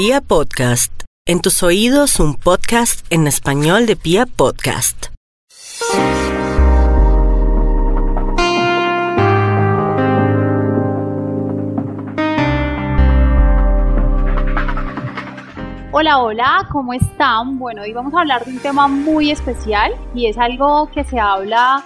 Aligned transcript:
Pia 0.00 0.20
Podcast, 0.20 0.92
en 1.26 1.40
tus 1.40 1.64
oídos 1.64 2.20
un 2.20 2.36
podcast 2.36 3.04
en 3.10 3.26
español 3.26 3.84
de 3.86 3.96
Pia 3.96 4.26
Podcast. 4.26 5.06
Hola, 15.90 16.18
hola, 16.18 16.68
¿cómo 16.70 16.92
están? 16.92 17.58
Bueno, 17.58 17.82
hoy 17.82 17.92
vamos 17.92 18.14
a 18.14 18.20
hablar 18.20 18.44
de 18.44 18.52
un 18.52 18.60
tema 18.60 18.86
muy 18.86 19.32
especial 19.32 19.90
y 20.14 20.26
es 20.26 20.38
algo 20.38 20.88
que 20.94 21.02
se 21.02 21.18
habla 21.18 21.82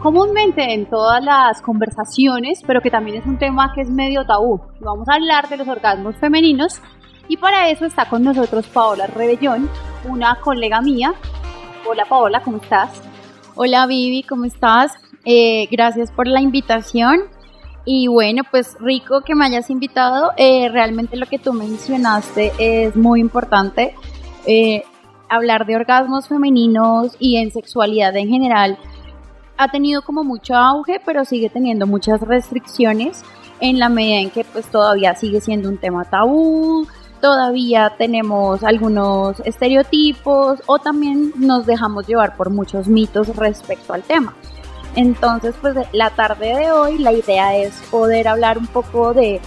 comúnmente 0.00 0.72
en 0.72 0.86
todas 0.86 1.22
las 1.22 1.60
conversaciones, 1.60 2.62
pero 2.66 2.80
que 2.80 2.90
también 2.90 3.18
es 3.18 3.26
un 3.26 3.36
tema 3.36 3.74
que 3.74 3.82
es 3.82 3.90
medio 3.90 4.24
tabú. 4.24 4.62
Vamos 4.80 5.06
a 5.10 5.16
hablar 5.16 5.50
de 5.50 5.58
los 5.58 5.68
orgasmos 5.68 6.16
femeninos 6.16 6.80
y 7.28 7.36
para 7.36 7.68
eso 7.70 7.84
está 7.84 8.08
con 8.08 8.22
nosotros 8.22 8.66
Paola 8.66 9.06
Rebellón, 9.06 9.68
una 10.08 10.36
colega 10.40 10.80
mía. 10.80 11.14
Hola 11.86 12.04
Paola, 12.06 12.42
¿cómo 12.42 12.58
estás? 12.58 13.02
Hola 13.54 13.86
Vivi, 13.86 14.22
¿cómo 14.22 14.44
estás? 14.44 14.92
Eh, 15.24 15.68
gracias 15.70 16.10
por 16.10 16.26
la 16.26 16.40
invitación. 16.40 17.20
Y 17.86 18.08
bueno, 18.08 18.42
pues 18.50 18.76
rico 18.80 19.20
que 19.22 19.34
me 19.34 19.44
hayas 19.44 19.68
invitado. 19.70 20.32
Eh, 20.36 20.68
realmente 20.70 21.16
lo 21.16 21.26
que 21.26 21.38
tú 21.38 21.52
mencionaste 21.52 22.52
es 22.58 22.96
muy 22.96 23.20
importante. 23.20 23.94
Eh, 24.46 24.84
hablar 25.28 25.66
de 25.66 25.76
orgasmos 25.76 26.28
femeninos 26.28 27.16
y 27.18 27.36
en 27.36 27.50
sexualidad 27.50 28.16
en 28.16 28.28
general 28.28 28.78
ha 29.56 29.70
tenido 29.70 30.02
como 30.02 30.24
mucho 30.24 30.54
auge, 30.54 31.00
pero 31.04 31.24
sigue 31.24 31.48
teniendo 31.48 31.86
muchas 31.86 32.20
restricciones 32.20 33.22
en 33.60 33.78
la 33.78 33.88
medida 33.88 34.18
en 34.18 34.30
que 34.30 34.44
pues 34.44 34.66
todavía 34.66 35.14
sigue 35.14 35.40
siendo 35.40 35.68
un 35.68 35.78
tema 35.78 36.04
tabú, 36.04 36.86
todavía 37.24 37.94
tenemos 37.96 38.62
algunos 38.62 39.40
estereotipos 39.46 40.60
o 40.66 40.78
también 40.78 41.32
nos 41.38 41.64
dejamos 41.64 42.06
llevar 42.06 42.36
por 42.36 42.50
muchos 42.50 42.86
mitos 42.86 43.34
respecto 43.34 43.94
al 43.94 44.02
tema. 44.02 44.34
Entonces, 44.94 45.54
pues 45.58 45.74
la 45.92 46.10
tarde 46.10 46.54
de 46.54 46.70
hoy 46.70 46.98
la 46.98 47.12
idea 47.12 47.56
es 47.56 47.72
poder 47.90 48.28
hablar 48.28 48.58
un 48.58 48.66
poco 48.66 49.14
de, 49.14 49.40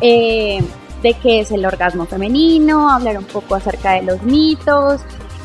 eh, 0.00 0.60
de 1.04 1.14
qué 1.22 1.38
es 1.38 1.52
el 1.52 1.64
orgasmo 1.64 2.04
femenino, 2.04 2.90
hablar 2.90 3.16
un 3.16 3.26
poco 3.26 3.54
acerca 3.54 3.92
de 3.92 4.02
los 4.02 4.20
mitos 4.24 5.00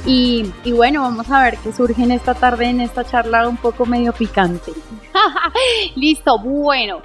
y, 0.07 0.51
y, 0.63 0.71
bueno, 0.71 1.03
vamos 1.03 1.29
a 1.29 1.43
ver 1.43 1.57
qué 1.57 1.71
surge 1.71 2.01
en 2.01 2.09
esta 2.09 2.33
tarde, 2.33 2.65
en 2.65 2.81
esta 2.81 3.03
charla 3.03 3.47
un 3.47 3.57
poco 3.57 3.85
medio 3.85 4.11
picante. 4.11 4.71
Listo, 5.95 6.39
bueno, 6.39 7.01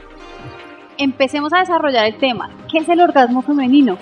empecemos 0.97 1.53
a 1.53 1.59
desarrollar 1.59 2.07
el 2.07 2.17
tema. 2.17 2.49
¿Qué 2.73 2.79
es 2.79 2.89
el 2.89 3.03
orgasmo 3.03 3.43
femenino? 3.43 3.99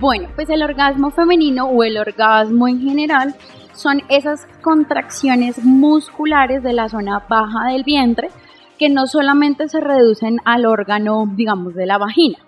Bueno, 0.00 0.28
pues 0.34 0.48
el 0.50 0.62
orgasmo 0.62 1.10
femenino 1.10 1.66
o 1.66 1.82
el 1.82 1.98
orgasmo 1.98 2.68
en 2.68 2.80
general 2.80 3.34
son 3.74 4.02
esas 4.08 4.46
contracciones 4.62 5.64
musculares 5.64 6.62
de 6.62 6.72
la 6.72 6.88
zona 6.88 7.24
baja 7.28 7.68
del 7.72 7.84
vientre 7.84 8.30
que 8.78 8.88
no 8.88 9.06
solamente 9.06 9.68
se 9.68 9.80
reducen 9.80 10.38
al 10.44 10.64
órgano, 10.64 11.24
digamos, 11.34 11.74
de 11.74 11.86
la 11.86 11.98
vagina 11.98 12.38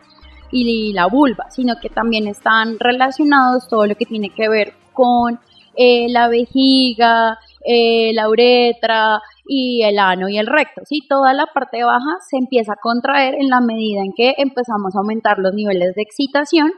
y 0.50 0.92
la 0.92 1.06
vulva, 1.06 1.50
sino 1.50 1.76
que 1.80 1.88
también 1.88 2.26
están 2.26 2.78
relacionados 2.78 3.68
todo 3.68 3.86
lo 3.86 3.94
que 3.94 4.04
tiene 4.04 4.30
que 4.30 4.48
ver 4.48 4.74
con 4.92 5.40
eh, 5.74 6.08
la 6.10 6.28
vejiga, 6.28 7.38
eh, 7.64 8.12
la 8.12 8.28
uretra 8.28 9.20
y 9.46 9.82
el 9.82 9.98
ano 9.98 10.28
y 10.28 10.38
el 10.38 10.46
recto. 10.46 10.82
¿sí? 10.84 11.00
Toda 11.08 11.32
la 11.32 11.46
parte 11.46 11.82
baja 11.84 12.16
se 12.28 12.36
empieza 12.36 12.74
a 12.74 12.80
contraer 12.80 13.34
en 13.34 13.48
la 13.48 13.60
medida 13.60 14.02
en 14.02 14.12
que 14.14 14.34
empezamos 14.36 14.94
a 14.94 14.98
aumentar 14.98 15.38
los 15.38 15.54
niveles 15.54 15.94
de 15.94 16.02
excitación 16.02 16.72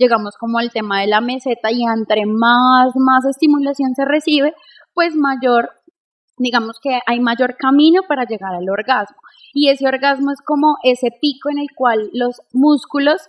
llegamos 0.00 0.34
como 0.38 0.58
al 0.58 0.72
tema 0.72 1.02
de 1.02 1.06
la 1.06 1.20
meseta 1.20 1.70
y 1.70 1.84
entre 1.84 2.24
más, 2.26 2.92
más 2.96 3.24
estimulación 3.26 3.94
se 3.94 4.04
recibe, 4.06 4.54
pues 4.94 5.14
mayor, 5.14 5.70
digamos 6.38 6.80
que 6.82 6.98
hay 7.06 7.20
mayor 7.20 7.56
camino 7.56 8.00
para 8.08 8.24
llegar 8.24 8.54
al 8.54 8.68
orgasmo. 8.68 9.18
Y 9.52 9.68
ese 9.68 9.86
orgasmo 9.86 10.32
es 10.32 10.40
como 10.44 10.76
ese 10.82 11.10
pico 11.20 11.50
en 11.50 11.58
el 11.58 11.68
cual 11.76 12.08
los 12.14 12.40
músculos 12.52 13.20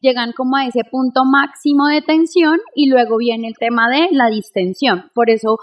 llegan 0.00 0.32
como 0.32 0.56
a 0.56 0.66
ese 0.66 0.84
punto 0.84 1.24
máximo 1.24 1.88
de 1.88 2.00
tensión 2.00 2.58
y 2.74 2.88
luego 2.88 3.18
viene 3.18 3.48
el 3.48 3.56
tema 3.58 3.90
de 3.90 4.08
la 4.12 4.28
distensión. 4.28 5.10
Por 5.14 5.30
eso 5.30 5.58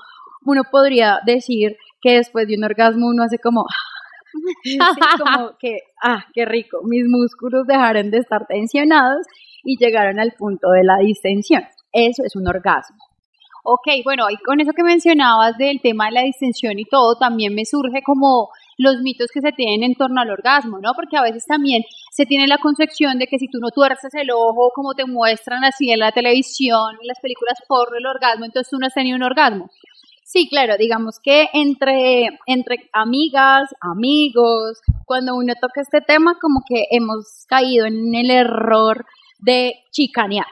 uno 0.46 0.63
podría 0.69 1.22
decir 1.25 1.78
que 2.02 2.18
después 2.18 2.47
de 2.47 2.58
un 2.58 2.66
orgasmo 2.66 3.08
uno 3.08 3.24
hace 3.24 3.40
como, 3.40 3.66
que, 5.59 5.80
ah, 6.03 6.25
qué 6.34 6.46
rico, 6.46 6.81
mis 6.84 7.06
músculos 7.08 7.66
dejaron 7.68 8.12
de 8.12 8.18
estar 8.18 8.46
tensionados 8.47 9.25
y 9.68 9.78
llegaron 9.78 10.18
al 10.18 10.32
punto 10.32 10.70
de 10.70 10.84
la 10.86 10.96
distensión. 11.04 11.62
Eso 11.92 12.24
es 12.24 12.38
un 12.38 12.48
orgasmo. 12.48 12.98
Ok, 13.66 14.02
bueno, 14.06 14.26
con 14.46 14.62
eso 14.62 14.72
que 14.72 14.82
mencionabas 14.82 15.58
del 15.58 15.82
tema 15.82 16.06
de 16.06 16.14
la 16.14 16.22
distensión 16.22 16.80
y 16.80 16.86
todo, 16.86 17.18
también 17.20 17.54
me 17.54 17.66
surge 17.66 18.02
como 18.02 18.48
los 18.78 19.02
mitos 19.02 19.28
que 19.34 19.42
se 19.42 19.52
tienen 19.52 19.84
en 19.84 19.96
torno 19.96 20.22
al 20.22 20.30
orgasmo, 20.30 20.80
¿no? 20.80 20.94
Porque 20.96 21.18
a 21.18 21.22
veces 21.22 21.44
también 21.46 21.84
se 22.14 22.26
tiene 22.26 22.48
la 22.48 22.60
concepción 22.60 23.20
de 23.20 23.28
que 23.28 23.40
si 23.40 23.48
tú 23.50 23.60
no 23.60 23.72
tuerces 23.72 24.14
el 24.14 24.32
ojo, 24.32 24.72
como 24.74 24.94
te 24.94 25.06
muestran 25.06 25.66
así 25.66 25.92
en 25.92 26.00
la 26.00 26.14
televisión, 26.14 26.96
en 27.02 27.08
las 27.08 27.20
películas 27.20 27.58
por 27.68 27.90
el 27.98 28.06
orgasmo, 28.06 28.46
entonces 28.46 28.70
tú 28.72 28.78
no 28.80 28.88
has 28.88 28.94
tenido 28.94 29.18
un 29.18 29.24
orgasmo. 29.24 29.70
Sí, 30.24 30.48
claro, 30.50 30.78
digamos 30.78 31.20
que 31.22 31.50
entre, 31.54 32.28
entre 32.46 32.90
amigas, 32.94 33.70
amigos, 33.82 34.80
cuando 35.06 35.36
uno 35.36 35.54
toca 35.60 35.82
este 35.82 36.00
tema, 36.00 36.38
como 36.40 36.62
que 36.68 36.86
hemos 36.92 37.46
caído 37.48 37.86
en 37.86 38.16
el 38.16 38.32
error 38.32 39.06
de 39.40 39.74
chicanear. 39.92 40.48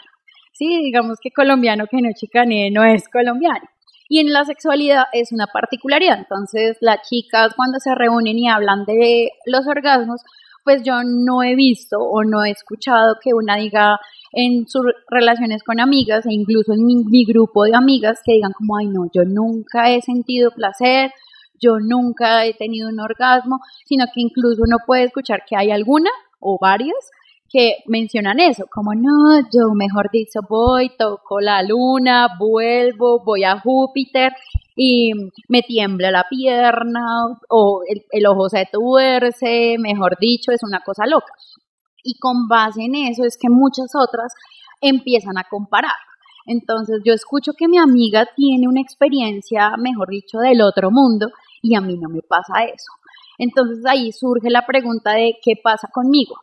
Sí, 0.53 0.83
digamos 0.83 1.17
que 1.21 1.31
colombiano 1.31 1.85
que 1.87 2.01
no 2.01 2.09
chicanee 2.15 2.71
no 2.71 2.83
es 2.83 3.07
colombiano. 3.09 3.67
Y 4.07 4.19
en 4.19 4.31
la 4.31 4.45
sexualidad 4.45 5.05
es 5.13 5.31
una 5.31 5.47
particularidad. 5.47 6.19
Entonces, 6.19 6.77
las 6.79 7.01
chicas 7.09 7.53
cuando 7.55 7.79
se 7.79 7.93
reúnen 7.95 8.37
y 8.37 8.47
hablan 8.47 8.85
de 8.85 9.29
los 9.45 9.67
orgasmos, 9.67 10.21
pues 10.63 10.83
yo 10.83 11.03
no 11.03 11.43
he 11.43 11.55
visto 11.55 11.99
o 11.99 12.23
no 12.23 12.43
he 12.43 12.51
escuchado 12.51 13.15
que 13.23 13.33
una 13.33 13.55
diga 13.55 13.99
en 14.31 14.67
sus 14.67 14.83
relaciones 15.09 15.63
con 15.63 15.79
amigas 15.79 16.25
e 16.25 16.33
incluso 16.33 16.73
en 16.73 16.85
mi, 16.85 17.03
mi, 17.05 17.25
grupo 17.25 17.63
de 17.63 17.75
amigas 17.75 18.19
que 18.25 18.33
digan 18.33 18.51
como, 18.53 18.77
ay 18.77 18.87
no, 18.87 19.09
yo 19.13 19.23
nunca 19.25 19.91
he 19.91 20.01
sentido 20.01 20.51
placer, 20.51 21.11
yo 21.59 21.79
nunca 21.79 22.45
he 22.45 22.53
tenido 22.53 22.89
un 22.89 22.99
orgasmo, 22.99 23.59
sino 23.85 24.05
que 24.05 24.21
incluso 24.21 24.63
uno 24.63 24.77
puede 24.85 25.03
escuchar 25.03 25.43
que 25.47 25.55
hay 25.55 25.71
alguna 25.71 26.09
o 26.39 26.57
varias 26.59 27.11
que 27.49 27.77
mencionan 27.87 28.39
eso, 28.39 28.65
como 28.71 28.93
no, 28.95 29.39
yo 29.53 29.73
mejor 29.75 30.09
dicho 30.11 30.39
voy, 30.49 30.91
toco 30.97 31.39
la 31.39 31.61
luna, 31.63 32.27
vuelvo, 32.39 33.23
voy 33.23 33.43
a 33.43 33.59
Júpiter 33.59 34.33
y 34.75 35.11
me 35.47 35.61
tiembla 35.61 36.11
la 36.11 36.25
pierna 36.29 37.05
o 37.49 37.81
el, 37.87 38.03
el 38.11 38.25
ojo 38.27 38.49
se 38.49 38.67
tuerce, 38.71 39.77
mejor 39.79 40.17
dicho, 40.19 40.51
es 40.51 40.63
una 40.63 40.81
cosa 40.81 41.05
loca. 41.05 41.33
Y 42.03 42.17
con 42.19 42.47
base 42.47 42.83
en 42.83 42.95
eso 42.95 43.23
es 43.23 43.37
que 43.39 43.49
muchas 43.49 43.91
otras 43.95 44.33
empiezan 44.81 45.37
a 45.37 45.45
comparar. 45.49 45.95
Entonces 46.45 47.01
yo 47.03 47.13
escucho 47.13 47.53
que 47.57 47.67
mi 47.67 47.77
amiga 47.77 48.27
tiene 48.35 48.67
una 48.67 48.81
experiencia, 48.81 49.75
mejor 49.77 50.09
dicho, 50.09 50.39
del 50.39 50.61
otro 50.61 50.91
mundo 50.91 51.29
y 51.61 51.75
a 51.75 51.81
mí 51.81 51.97
no 51.97 52.09
me 52.09 52.21
pasa 52.21 52.63
eso. 52.65 52.91
Entonces 53.37 53.83
ahí 53.85 54.11
surge 54.11 54.49
la 54.49 54.65
pregunta 54.65 55.13
de 55.13 55.37
qué 55.43 55.53
pasa 55.61 55.89
conmigo 55.91 56.35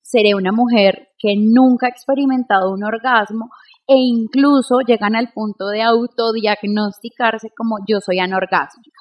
seré 0.00 0.34
una 0.34 0.52
mujer 0.52 1.08
que 1.18 1.34
nunca 1.36 1.86
ha 1.86 1.90
experimentado 1.90 2.72
un 2.72 2.84
orgasmo 2.84 3.50
e 3.86 3.94
incluso 3.96 4.80
llegan 4.86 5.16
al 5.16 5.32
punto 5.32 5.68
de 5.68 5.82
autodiagnosticarse 5.82 7.50
como 7.56 7.78
yo 7.86 8.00
soy 8.00 8.18
anorgásmica. 8.18 9.00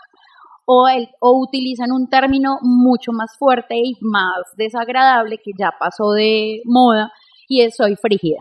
O, 0.65 0.87
el, 0.87 1.09
o 1.19 1.39
utilizan 1.41 1.91
un 1.91 2.09
término 2.09 2.57
mucho 2.61 3.11
más 3.11 3.35
fuerte 3.37 3.75
y 3.75 3.97
más 4.01 4.43
desagradable 4.57 5.37
que 5.37 5.51
ya 5.57 5.71
pasó 5.77 6.11
de 6.11 6.61
moda 6.65 7.11
y 7.47 7.61
es 7.61 7.75
soy 7.75 7.95
frígida. 7.95 8.39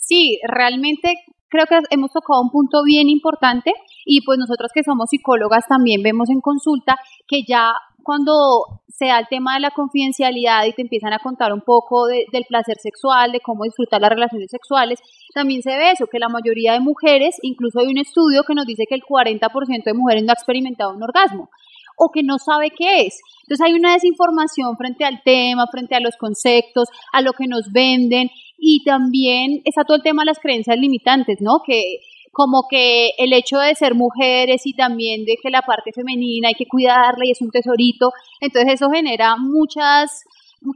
Sí, 0.00 0.38
realmente 0.46 1.14
creo 1.48 1.66
que 1.66 1.78
hemos 1.90 2.12
tocado 2.12 2.40
un 2.42 2.50
punto 2.50 2.82
bien 2.84 3.08
importante 3.08 3.72
y 4.04 4.20
pues 4.24 4.38
nosotros 4.38 4.70
que 4.72 4.84
somos 4.84 5.10
psicólogas 5.10 5.64
también 5.68 6.02
vemos 6.02 6.30
en 6.30 6.40
consulta 6.40 6.96
que 7.26 7.42
ya 7.48 7.72
cuando 8.06 8.82
se 8.88 9.06
da 9.06 9.18
el 9.18 9.26
tema 9.28 9.54
de 9.54 9.60
la 9.60 9.72
confidencialidad 9.72 10.64
y 10.64 10.72
te 10.72 10.82
empiezan 10.82 11.12
a 11.12 11.18
contar 11.18 11.52
un 11.52 11.60
poco 11.60 12.06
del 12.06 12.44
placer 12.48 12.76
sexual, 12.78 13.32
de 13.32 13.40
cómo 13.40 13.64
disfrutar 13.64 14.00
las 14.00 14.10
relaciones 14.10 14.48
sexuales, 14.48 15.00
también 15.34 15.60
se 15.60 15.76
ve 15.76 15.90
eso, 15.90 16.06
que 16.06 16.20
la 16.20 16.28
mayoría 16.28 16.72
de 16.72 16.80
mujeres, 16.80 17.36
incluso 17.42 17.80
hay 17.80 17.88
un 17.88 17.98
estudio 17.98 18.44
que 18.44 18.54
nos 18.54 18.64
dice 18.64 18.84
que 18.88 18.94
el 18.94 19.02
40% 19.02 19.84
de 19.84 19.92
mujeres 19.92 20.22
no 20.22 20.30
ha 20.30 20.34
experimentado 20.34 20.94
un 20.94 21.02
orgasmo 21.02 21.50
o 21.98 22.10
que 22.12 22.22
no 22.22 22.38
sabe 22.38 22.70
qué 22.70 23.06
es. 23.06 23.18
Entonces 23.42 23.66
hay 23.66 23.74
una 23.74 23.94
desinformación 23.94 24.76
frente 24.76 25.04
al 25.04 25.22
tema, 25.24 25.66
frente 25.66 25.96
a 25.96 26.00
los 26.00 26.16
conceptos, 26.16 26.88
a 27.12 27.22
lo 27.22 27.32
que 27.32 27.48
nos 27.48 27.72
venden 27.72 28.30
y 28.56 28.84
también 28.84 29.62
está 29.64 29.84
todo 29.84 29.96
el 29.96 30.02
tema 30.02 30.22
de 30.22 30.26
las 30.26 30.38
creencias 30.38 30.78
limitantes, 30.78 31.40
¿no? 31.40 31.60
Que 31.66 32.00
como 32.36 32.64
que 32.68 33.12
el 33.16 33.32
hecho 33.32 33.56
de 33.56 33.74
ser 33.74 33.94
mujeres 33.94 34.66
y 34.66 34.74
también 34.74 35.24
de 35.24 35.38
que 35.42 35.48
la 35.48 35.62
parte 35.62 35.90
femenina 35.94 36.48
hay 36.48 36.54
que 36.54 36.66
cuidarla 36.68 37.24
y 37.24 37.30
es 37.30 37.40
un 37.40 37.50
tesorito, 37.50 38.10
entonces 38.42 38.74
eso 38.74 38.90
genera 38.90 39.36
muchas, 39.38 40.22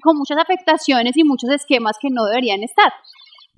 con 0.03 0.17
muchas 0.17 0.39
afectaciones 0.39 1.19
y 1.19 1.23
muchos 1.23 1.51
esquemas 1.51 1.99
que 2.01 2.09
no 2.09 2.25
deberían 2.25 2.63
estar. 2.63 2.91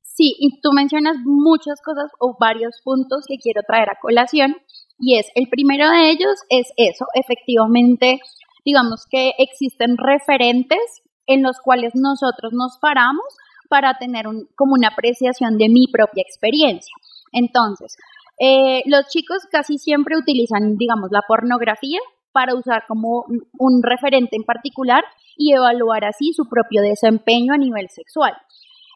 Sí, 0.02 0.34
y 0.40 0.60
tú 0.60 0.70
mencionas 0.74 1.14
muchas 1.24 1.80
cosas 1.80 2.10
o 2.18 2.36
varios 2.40 2.74
puntos 2.82 3.24
que 3.28 3.36
quiero 3.38 3.62
traer 3.64 3.88
a 3.90 4.00
colación 4.02 4.56
y 4.98 5.20
es, 5.20 5.28
el 5.36 5.48
primero 5.48 5.88
de 5.88 6.10
ellos 6.10 6.34
es 6.48 6.72
eso, 6.76 7.06
efectivamente, 7.14 8.18
digamos 8.64 9.06
que 9.08 9.30
existen 9.38 9.96
referentes 9.96 11.02
en 11.28 11.44
los 11.44 11.60
cuales 11.62 11.92
nosotros 11.94 12.52
nos 12.52 12.78
paramos 12.80 13.26
para 13.70 13.94
tener 13.94 14.26
un, 14.26 14.48
como 14.56 14.72
una 14.74 14.88
apreciación 14.88 15.56
de 15.56 15.68
mi 15.68 15.86
propia 15.86 16.24
experiencia. 16.26 16.92
Entonces, 17.32 17.96
eh, 18.38 18.82
los 18.86 19.08
chicos 19.08 19.38
casi 19.50 19.78
siempre 19.78 20.16
utilizan, 20.16 20.76
digamos, 20.76 21.10
la 21.10 21.22
pornografía 21.26 21.98
para 22.32 22.54
usar 22.54 22.84
como 22.88 23.24
un 23.58 23.82
referente 23.82 24.36
en 24.36 24.44
particular 24.44 25.04
y 25.36 25.52
evaluar 25.52 26.04
así 26.04 26.32
su 26.32 26.48
propio 26.48 26.82
desempeño 26.82 27.52
a 27.52 27.58
nivel 27.58 27.88
sexual. 27.90 28.34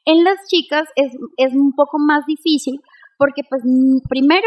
En 0.04 0.24
las 0.24 0.36
chicas 0.48 0.84
es, 0.96 1.12
es 1.36 1.52
un 1.52 1.72
poco 1.72 1.98
más 1.98 2.24
difícil 2.26 2.80
porque 3.18 3.42
pues 3.48 3.62
primero 4.08 4.46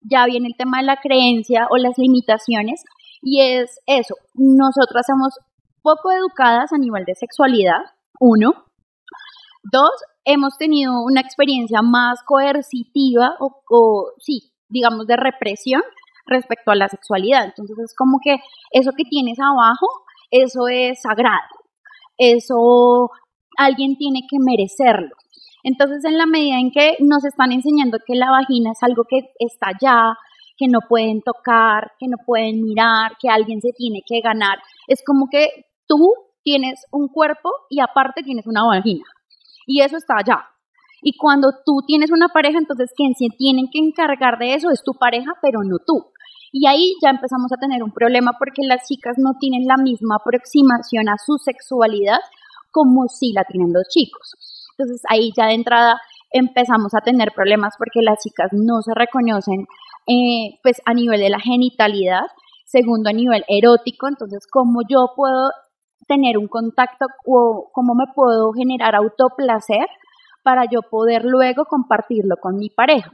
ya 0.00 0.26
viene 0.26 0.48
el 0.48 0.56
tema 0.56 0.78
de 0.78 0.84
la 0.84 0.96
creencia 0.96 1.66
o 1.70 1.76
las 1.76 1.98
limitaciones 1.98 2.82
y 3.22 3.40
es 3.40 3.80
eso, 3.86 4.14
nosotras 4.34 5.06
somos 5.06 5.34
poco 5.82 6.10
educadas 6.10 6.72
a 6.72 6.78
nivel 6.78 7.04
de 7.04 7.14
sexualidad, 7.14 7.80
uno. 8.20 8.64
Dos, 9.72 9.90
hemos 10.24 10.56
tenido 10.58 10.92
una 11.02 11.20
experiencia 11.20 11.80
más 11.82 12.22
coercitiva 12.24 13.36
o, 13.40 14.12
sí, 14.18 14.52
digamos 14.68 15.06
de 15.06 15.16
represión 15.16 15.82
respecto 16.26 16.70
a 16.70 16.76
la 16.76 16.88
sexualidad. 16.88 17.46
Entonces 17.46 17.76
es 17.78 17.94
como 17.96 18.18
que 18.22 18.36
eso 18.70 18.92
que 18.96 19.04
tienes 19.08 19.38
abajo, 19.40 19.86
eso 20.30 20.68
es 20.68 21.00
sagrado, 21.00 21.48
eso 22.18 23.10
alguien 23.58 23.96
tiene 23.96 24.20
que 24.30 24.36
merecerlo. 24.38 25.16
Entonces 25.64 26.04
en 26.04 26.18
la 26.18 26.26
medida 26.26 26.58
en 26.58 26.70
que 26.70 26.96
nos 27.00 27.24
están 27.24 27.50
enseñando 27.50 27.98
que 28.06 28.14
la 28.14 28.30
vagina 28.30 28.70
es 28.70 28.82
algo 28.82 29.02
que 29.08 29.30
está 29.38 29.68
allá, 29.68 30.16
que 30.56 30.68
no 30.68 30.78
pueden 30.88 31.22
tocar, 31.22 31.92
que 31.98 32.06
no 32.06 32.18
pueden 32.24 32.62
mirar, 32.62 33.16
que 33.20 33.28
alguien 33.28 33.60
se 33.60 33.72
tiene 33.76 34.02
que 34.06 34.20
ganar, 34.20 34.58
es 34.86 35.02
como 35.04 35.26
que 35.28 35.48
tú 35.88 36.12
tienes 36.44 36.84
un 36.92 37.08
cuerpo 37.08 37.50
y 37.68 37.80
aparte 37.80 38.22
tienes 38.22 38.46
una 38.46 38.64
vagina. 38.64 39.04
Y 39.66 39.82
eso 39.82 39.96
está 39.96 40.14
allá. 40.18 40.44
Y 41.02 41.16
cuando 41.16 41.50
tú 41.64 41.82
tienes 41.86 42.10
una 42.10 42.28
pareja, 42.28 42.58
entonces 42.58 42.90
quien 42.96 43.14
se 43.14 43.26
tienen 43.36 43.66
que 43.70 43.78
encargar 43.78 44.38
de 44.38 44.54
eso 44.54 44.70
es 44.70 44.82
tu 44.82 44.94
pareja, 44.94 45.32
pero 45.42 45.60
no 45.62 45.76
tú. 45.84 46.06
Y 46.52 46.66
ahí 46.66 46.94
ya 47.02 47.10
empezamos 47.10 47.52
a 47.52 47.60
tener 47.60 47.82
un 47.82 47.92
problema 47.92 48.32
porque 48.38 48.62
las 48.62 48.88
chicas 48.88 49.16
no 49.18 49.32
tienen 49.38 49.66
la 49.66 49.76
misma 49.76 50.16
aproximación 50.16 51.08
a 51.08 51.16
su 51.18 51.36
sexualidad 51.38 52.18
como 52.70 53.08
si 53.08 53.32
la 53.32 53.44
tienen 53.44 53.72
los 53.72 53.84
chicos. 53.88 54.36
Entonces 54.76 55.02
ahí 55.10 55.32
ya 55.36 55.46
de 55.46 55.54
entrada 55.54 56.00
empezamos 56.30 56.94
a 56.94 57.00
tener 57.00 57.32
problemas 57.34 57.74
porque 57.78 58.00
las 58.02 58.22
chicas 58.22 58.50
no 58.52 58.82
se 58.82 58.92
reconocen 58.94 59.66
eh, 60.06 60.58
pues 60.62 60.80
a 60.84 60.94
nivel 60.94 61.20
de 61.20 61.30
la 61.30 61.40
genitalidad, 61.40 62.26
segundo 62.64 63.10
a 63.10 63.12
nivel 63.12 63.44
erótico, 63.48 64.08
entonces 64.08 64.46
cómo 64.50 64.80
yo 64.88 65.12
puedo 65.16 65.50
tener 66.06 66.38
un 66.38 66.48
contacto 66.48 67.06
o 67.24 67.70
cómo 67.72 67.94
me 67.94 68.12
puedo 68.14 68.52
generar 68.52 68.94
autoplacer 68.94 69.86
para 70.42 70.64
yo 70.70 70.82
poder 70.82 71.24
luego 71.24 71.64
compartirlo 71.64 72.36
con 72.40 72.56
mi 72.56 72.70
pareja. 72.70 73.10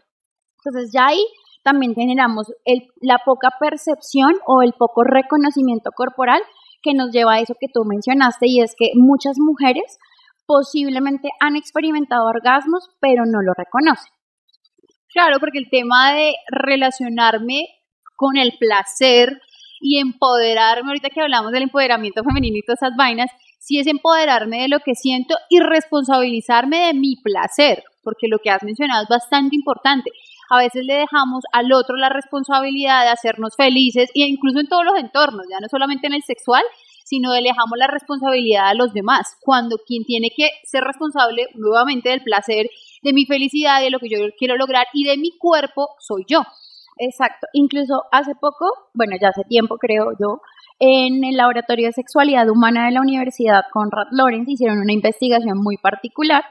Entonces 0.59 0.93
ya 0.93 1.07
ahí 1.07 1.25
también 1.63 1.95
generamos 1.95 2.53
la 3.01 3.19
poca 3.25 3.51
percepción 3.59 4.33
o 4.47 4.63
el 4.63 4.73
poco 4.73 5.05
reconocimiento 5.05 5.91
corporal 5.95 6.43
que 6.83 6.95
nos 6.95 7.11
lleva 7.13 7.35
a 7.35 7.41
eso 7.41 7.55
que 7.59 7.69
tú 7.73 7.85
mencionaste 7.85 8.47
y 8.49 8.61
es 8.61 8.75
que 8.77 8.91
muchas 8.95 9.37
mujeres 9.39 9.99
posiblemente 10.47 11.31
han 11.41 11.57
experimentado 11.57 12.27
orgasmos 12.27 12.91
pero 13.01 13.25
no 13.25 13.41
lo 13.41 13.53
reconocen. 13.57 14.13
Claro, 15.09 15.39
porque 15.41 15.59
el 15.59 15.71
tema 15.71 16.13
de 16.13 16.33
relacionarme 16.49 17.67
con 18.17 18.37
el 18.37 18.53
placer 18.59 19.41
y 19.83 19.99
empoderarme, 19.99 20.89
ahorita 20.89 21.11
que 21.11 21.21
hablamos 21.21 21.53
del 21.53 21.65
empoderamiento 21.65 22.25
femenino 22.25 22.57
y 22.57 22.63
todas 22.63 22.83
esas 22.83 22.97
vainas, 22.97 23.31
sí 23.59 23.79
es 23.79 23.87
empoderarme 23.87 24.63
de 24.63 24.69
lo 24.69 24.81
que 24.81 24.95
siento 24.95 25.35
y 25.51 25.61
responsabilizarme 25.61 26.87
de 26.87 26.95
mi 26.95 27.17
placer, 27.17 27.85
porque 28.03 28.29
lo 28.29 28.39
que 28.39 28.51
has 28.51 28.63
mencionado 28.63 29.03
es 29.03 29.09
bastante 29.09 29.57
importante 29.57 30.11
a 30.53 30.59
veces 30.59 30.85
le 30.85 30.95
dejamos 30.95 31.45
al 31.53 31.73
otro 31.73 31.97
la 31.97 32.11
responsabilidad 32.11 33.05
de 33.05 33.09
hacernos 33.09 33.57
felices 33.57 34.11
e 34.15 34.21
incluso 34.21 34.61
en 34.61 34.69
todos 34.69 34.85
los 34.85 34.99
entornos, 34.99 35.47
ya 35.51 35.59
no 35.61 35.69
solamente 35.71 36.09
en 36.09 36.13
el 36.13 36.23
sexual, 36.23 36.63
sino 37.05 37.33
le 37.33 37.49
dejamos 37.49 37.79
la 37.79 37.87
responsabilidad 37.87 38.69
a 38.69 38.75
los 38.75 38.93
demás, 38.93 39.35
cuando 39.41 39.79
quien 39.79 40.05
tiene 40.05 40.29
que 40.37 40.51
ser 40.65 40.85
responsable 40.85 41.47
nuevamente 41.55 42.11
del 42.11 42.21
placer, 42.21 42.69
de 43.03 43.13
mi 43.15 43.25
felicidad, 43.25 43.81
de 43.81 43.89
lo 43.89 43.99
que 43.99 44.11
yo 44.11 44.19
quiero 44.39 44.59
lograr 44.59 44.87
y 44.93 45.05
de 45.05 45.17
mi 45.17 45.31
cuerpo 45.39 45.89
soy 45.99 46.25
yo. 46.29 46.43
Exacto, 47.05 47.49
incluso 47.53 48.05
hace 48.13 48.37
poco, 48.37 48.65
bueno, 48.95 49.17
ya 49.21 49.31
hace 49.31 49.43
tiempo 49.49 49.77
creo 49.77 50.13
yo, 50.21 50.41
en 50.79 51.25
el 51.25 51.37
Laboratorio 51.37 51.89
de 51.89 51.93
Sexualidad 51.93 52.49
Humana 52.49 52.87
de 52.87 52.93
la 52.93 53.01
Universidad 53.01 53.65
Conrad 53.73 54.07
Lorenz 54.13 54.49
hicieron 54.49 54.79
una 54.79 54.93
investigación 54.93 55.59
muy 55.59 55.79
particular 55.79 56.45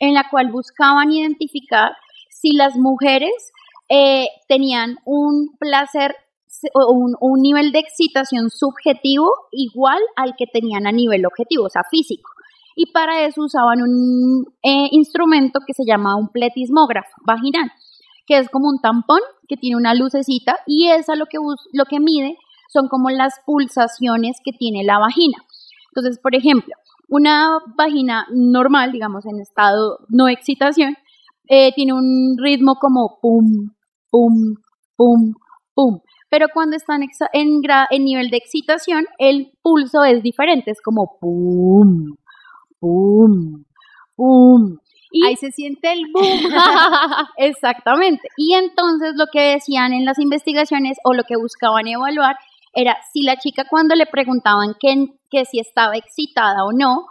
en 0.00 0.12
la 0.12 0.28
cual 0.30 0.52
buscaban 0.52 1.10
identificar 1.10 1.92
si 2.28 2.52
las 2.52 2.76
mujeres 2.76 3.32
eh, 3.88 4.26
tenían 4.46 4.98
un 5.06 5.56
placer 5.58 6.14
o 6.74 6.92
un, 6.92 7.40
nivel 7.40 7.72
de 7.72 7.78
excitación 7.78 8.50
subjetivo 8.50 9.30
igual 9.52 10.00
al 10.16 10.34
que 10.36 10.44
tenían 10.46 10.86
a 10.86 10.92
nivel 10.92 11.24
objetivo, 11.24 11.64
o 11.64 11.70
sea, 11.70 11.82
físico. 11.90 12.28
Y 12.76 12.92
para 12.92 13.24
eso 13.24 13.42
usaban 13.42 13.80
un 13.80 14.44
eh, 14.62 14.88
instrumento 14.90 15.60
que 15.66 15.72
se 15.72 15.84
llama 15.86 16.14
un 16.14 16.28
pletismógrafo 16.28 17.08
vaginal, 17.24 17.70
que 18.26 18.38
es 18.38 18.48
como 18.48 18.68
un 18.68 18.80
tampón 18.80 19.20
que 19.48 19.56
tiene 19.56 19.76
una 19.76 19.94
lucecita 19.94 20.56
y 20.66 20.88
esa 20.88 21.16
lo 21.16 21.26
que, 21.26 21.38
lo 21.72 21.84
que 21.84 22.00
mide 22.00 22.36
son 22.72 22.88
como 22.88 23.10
las 23.10 23.34
pulsaciones 23.46 24.38
que 24.44 24.52
tiene 24.52 24.84
la 24.84 24.98
vagina. 24.98 25.38
Entonces, 25.90 26.18
por 26.20 26.34
ejemplo, 26.34 26.74
una 27.08 27.58
vagina 27.76 28.26
normal, 28.32 28.92
digamos 28.92 29.26
en 29.26 29.40
estado 29.40 29.98
no 30.08 30.28
excitación, 30.28 30.96
eh, 31.48 31.72
tiene 31.74 31.92
un 31.92 32.36
ritmo 32.38 32.76
como 32.80 33.18
pum, 33.20 33.70
pum, 34.10 34.56
pum, 34.96 35.34
pum. 35.74 36.00
Pero 36.30 36.46
cuando 36.52 36.76
están 36.76 37.02
en, 37.32 37.60
en 37.90 38.04
nivel 38.04 38.30
de 38.30 38.38
excitación, 38.38 39.04
el 39.18 39.52
pulso 39.62 40.02
es 40.02 40.22
diferente, 40.22 40.70
es 40.70 40.80
como 40.82 41.16
pum, 41.20 42.16
pum, 42.80 43.64
pum. 44.16 44.78
Y 45.16 45.24
ahí 45.24 45.36
se 45.36 45.52
siente 45.52 45.92
el 45.92 46.10
boom. 46.12 46.52
Exactamente. 47.36 48.28
Y 48.36 48.54
entonces 48.54 49.12
lo 49.14 49.26
que 49.32 49.54
decían 49.54 49.92
en 49.92 50.04
las 50.04 50.18
investigaciones 50.18 50.98
o 51.04 51.14
lo 51.14 51.22
que 51.22 51.36
buscaban 51.36 51.86
evaluar 51.86 52.36
era 52.72 52.96
si 53.12 53.22
la 53.22 53.36
chica 53.36 53.64
cuando 53.70 53.94
le 53.94 54.06
preguntaban 54.06 54.74
que, 54.80 55.06
que 55.30 55.44
si 55.44 55.60
estaba 55.60 55.94
excitada 55.94 56.64
o 56.64 56.72
no, 56.72 57.06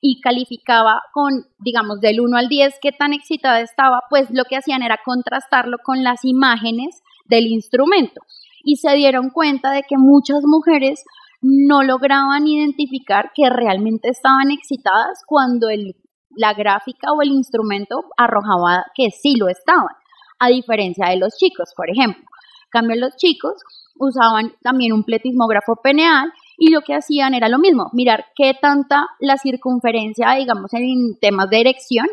y 0.00 0.20
calificaba 0.20 1.02
con, 1.12 1.46
digamos, 1.58 2.00
del 2.00 2.20
1 2.20 2.36
al 2.36 2.48
10 2.48 2.74
qué 2.80 2.92
tan 2.92 3.12
excitada 3.12 3.60
estaba, 3.60 4.02
pues 4.08 4.28
lo 4.30 4.44
que 4.44 4.56
hacían 4.56 4.82
era 4.82 5.00
contrastarlo 5.04 5.78
con 5.82 6.04
las 6.04 6.24
imágenes 6.24 7.02
del 7.26 7.46
instrumento. 7.46 8.20
Y 8.62 8.76
se 8.76 8.94
dieron 8.94 9.30
cuenta 9.30 9.72
de 9.72 9.82
que 9.82 9.96
muchas 9.98 10.42
mujeres 10.44 11.02
no 11.40 11.82
lograban 11.82 12.46
identificar 12.46 13.30
que 13.34 13.50
realmente 13.50 14.08
estaban 14.08 14.50
excitadas 14.50 15.22
cuando 15.26 15.68
el, 15.68 15.96
la 16.38 16.54
gráfica 16.54 17.12
o 17.12 17.20
el 17.20 17.30
instrumento 17.30 18.04
arrojaba 18.16 18.84
que 18.94 19.10
sí 19.10 19.34
lo 19.36 19.48
estaban, 19.48 19.94
a 20.38 20.48
diferencia 20.48 21.08
de 21.08 21.16
los 21.16 21.36
chicos, 21.36 21.72
por 21.76 21.90
ejemplo. 21.90 22.22
En 22.22 22.70
cambio, 22.70 22.96
los 22.96 23.16
chicos 23.16 23.54
usaban 23.98 24.52
también 24.62 24.92
un 24.92 25.02
pletismógrafo 25.02 25.76
peneal 25.82 26.32
y 26.56 26.70
lo 26.70 26.82
que 26.82 26.94
hacían 26.94 27.34
era 27.34 27.48
lo 27.48 27.58
mismo, 27.58 27.90
mirar 27.92 28.26
qué 28.36 28.54
tanta 28.54 29.08
la 29.18 29.36
circunferencia, 29.36 30.32
digamos, 30.34 30.72
en 30.74 31.18
temas 31.20 31.50
de 31.50 31.60
erección, 31.60 32.06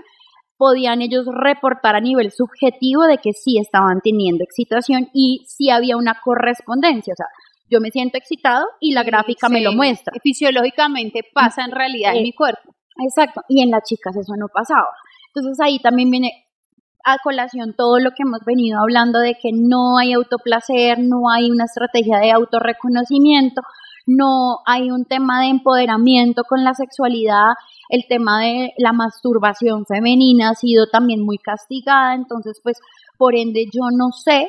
podían 0.58 1.04
ellos 1.04 1.28
reportar 1.28 1.96
a 1.96 2.02
nivel 2.02 2.32
subjetivo 2.32 3.04
de 3.04 3.20
que 3.20 3.34
sí 3.34 3.60
estaban 3.60 4.02
teniendo 4.02 4.44
excitación 4.44 5.10
y 5.14 5.46
sí 5.48 5.70
había 5.70 5.98
una 5.98 6.20
correspondencia, 6.24 7.14
o 7.14 7.16
sea, 7.16 7.28
yo 7.70 7.80
me 7.80 7.92
siento 7.92 8.18
excitado 8.18 8.66
y 8.80 8.94
la 8.94 9.04
gráfica 9.04 9.50
me 9.50 9.62
lo 9.62 9.74
muestra. 9.74 10.14
Fisiológicamente 10.22 11.22
pasa 11.34 11.66
en 11.66 11.72
realidad 11.72 12.16
en 12.16 12.24
mi 12.24 12.32
cuerpo. 12.32 12.76
Exacto, 12.98 13.42
y 13.50 13.62
en 13.62 13.72
las 13.72 13.84
chicas 13.84 14.16
eso 14.16 14.34
no 14.38 14.48
pasaba. 14.48 14.90
Entonces 15.34 15.60
ahí 15.60 15.80
también 15.80 16.10
viene 16.12 16.32
a 17.06 17.18
colación 17.24 17.76
todo 17.78 18.00
lo 18.00 18.12
que 18.12 18.24
hemos 18.24 18.40
venido 18.46 18.80
hablando 18.80 19.20
de 19.20 19.36
que 19.36 19.52
no 19.54 19.98
hay 19.98 20.14
autoplacer, 20.14 21.00
no 21.00 21.30
hay 21.30 21.52
una 21.52 21.66
estrategia 21.66 22.20
de 22.20 22.32
autorreconocimiento, 22.32 23.62
no 24.08 24.60
hay 24.66 24.92
un 24.92 25.06
tema 25.06 25.42
de 25.42 25.48
empoderamiento 25.48 26.44
con 26.44 26.64
la 26.64 26.74
sexualidad, 26.74 27.54
el 27.90 28.06
tema 28.08 28.40
de 28.42 28.74
la 28.78 28.94
masturbación 28.94 29.86
femenina 29.86 30.50
ha 30.52 30.56
sido 30.56 30.88
también 30.88 31.24
muy 31.24 31.38
castigada, 31.38 32.16
entonces 32.16 32.60
pues 32.64 32.80
por 33.18 33.36
ende 33.36 33.66
yo 33.66 33.90
no 33.96 34.12
sé 34.12 34.48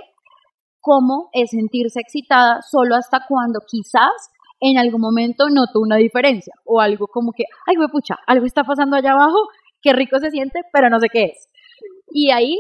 cómo 0.81 1.29
es 1.33 1.51
sentirse 1.51 2.01
excitada 2.01 2.61
solo 2.63 2.95
hasta 2.95 3.27
cuando 3.29 3.61
quizás 3.67 4.31
en 4.61 4.79
algún 4.79 5.01
momento 5.01 5.49
noto 5.51 5.81
una 5.81 5.97
diferencia 5.97 6.55
o 6.65 6.81
algo 6.81 7.07
como 7.09 7.33
que, 7.33 7.45
ay, 7.67 7.77
pucha, 7.91 8.17
algo 8.27 8.47
está 8.47 8.65
pasando 8.65 8.97
allá 8.97 9.13
abajo 9.13 9.39
qué 9.83 9.93
rico 9.93 10.19
se 10.19 10.31
siente, 10.31 10.61
pero 10.73 10.91
no 10.91 10.99
sé 10.99 11.09
qué 11.09 11.25
es. 11.25 11.49
Y 12.11 12.31
ahí 12.31 12.59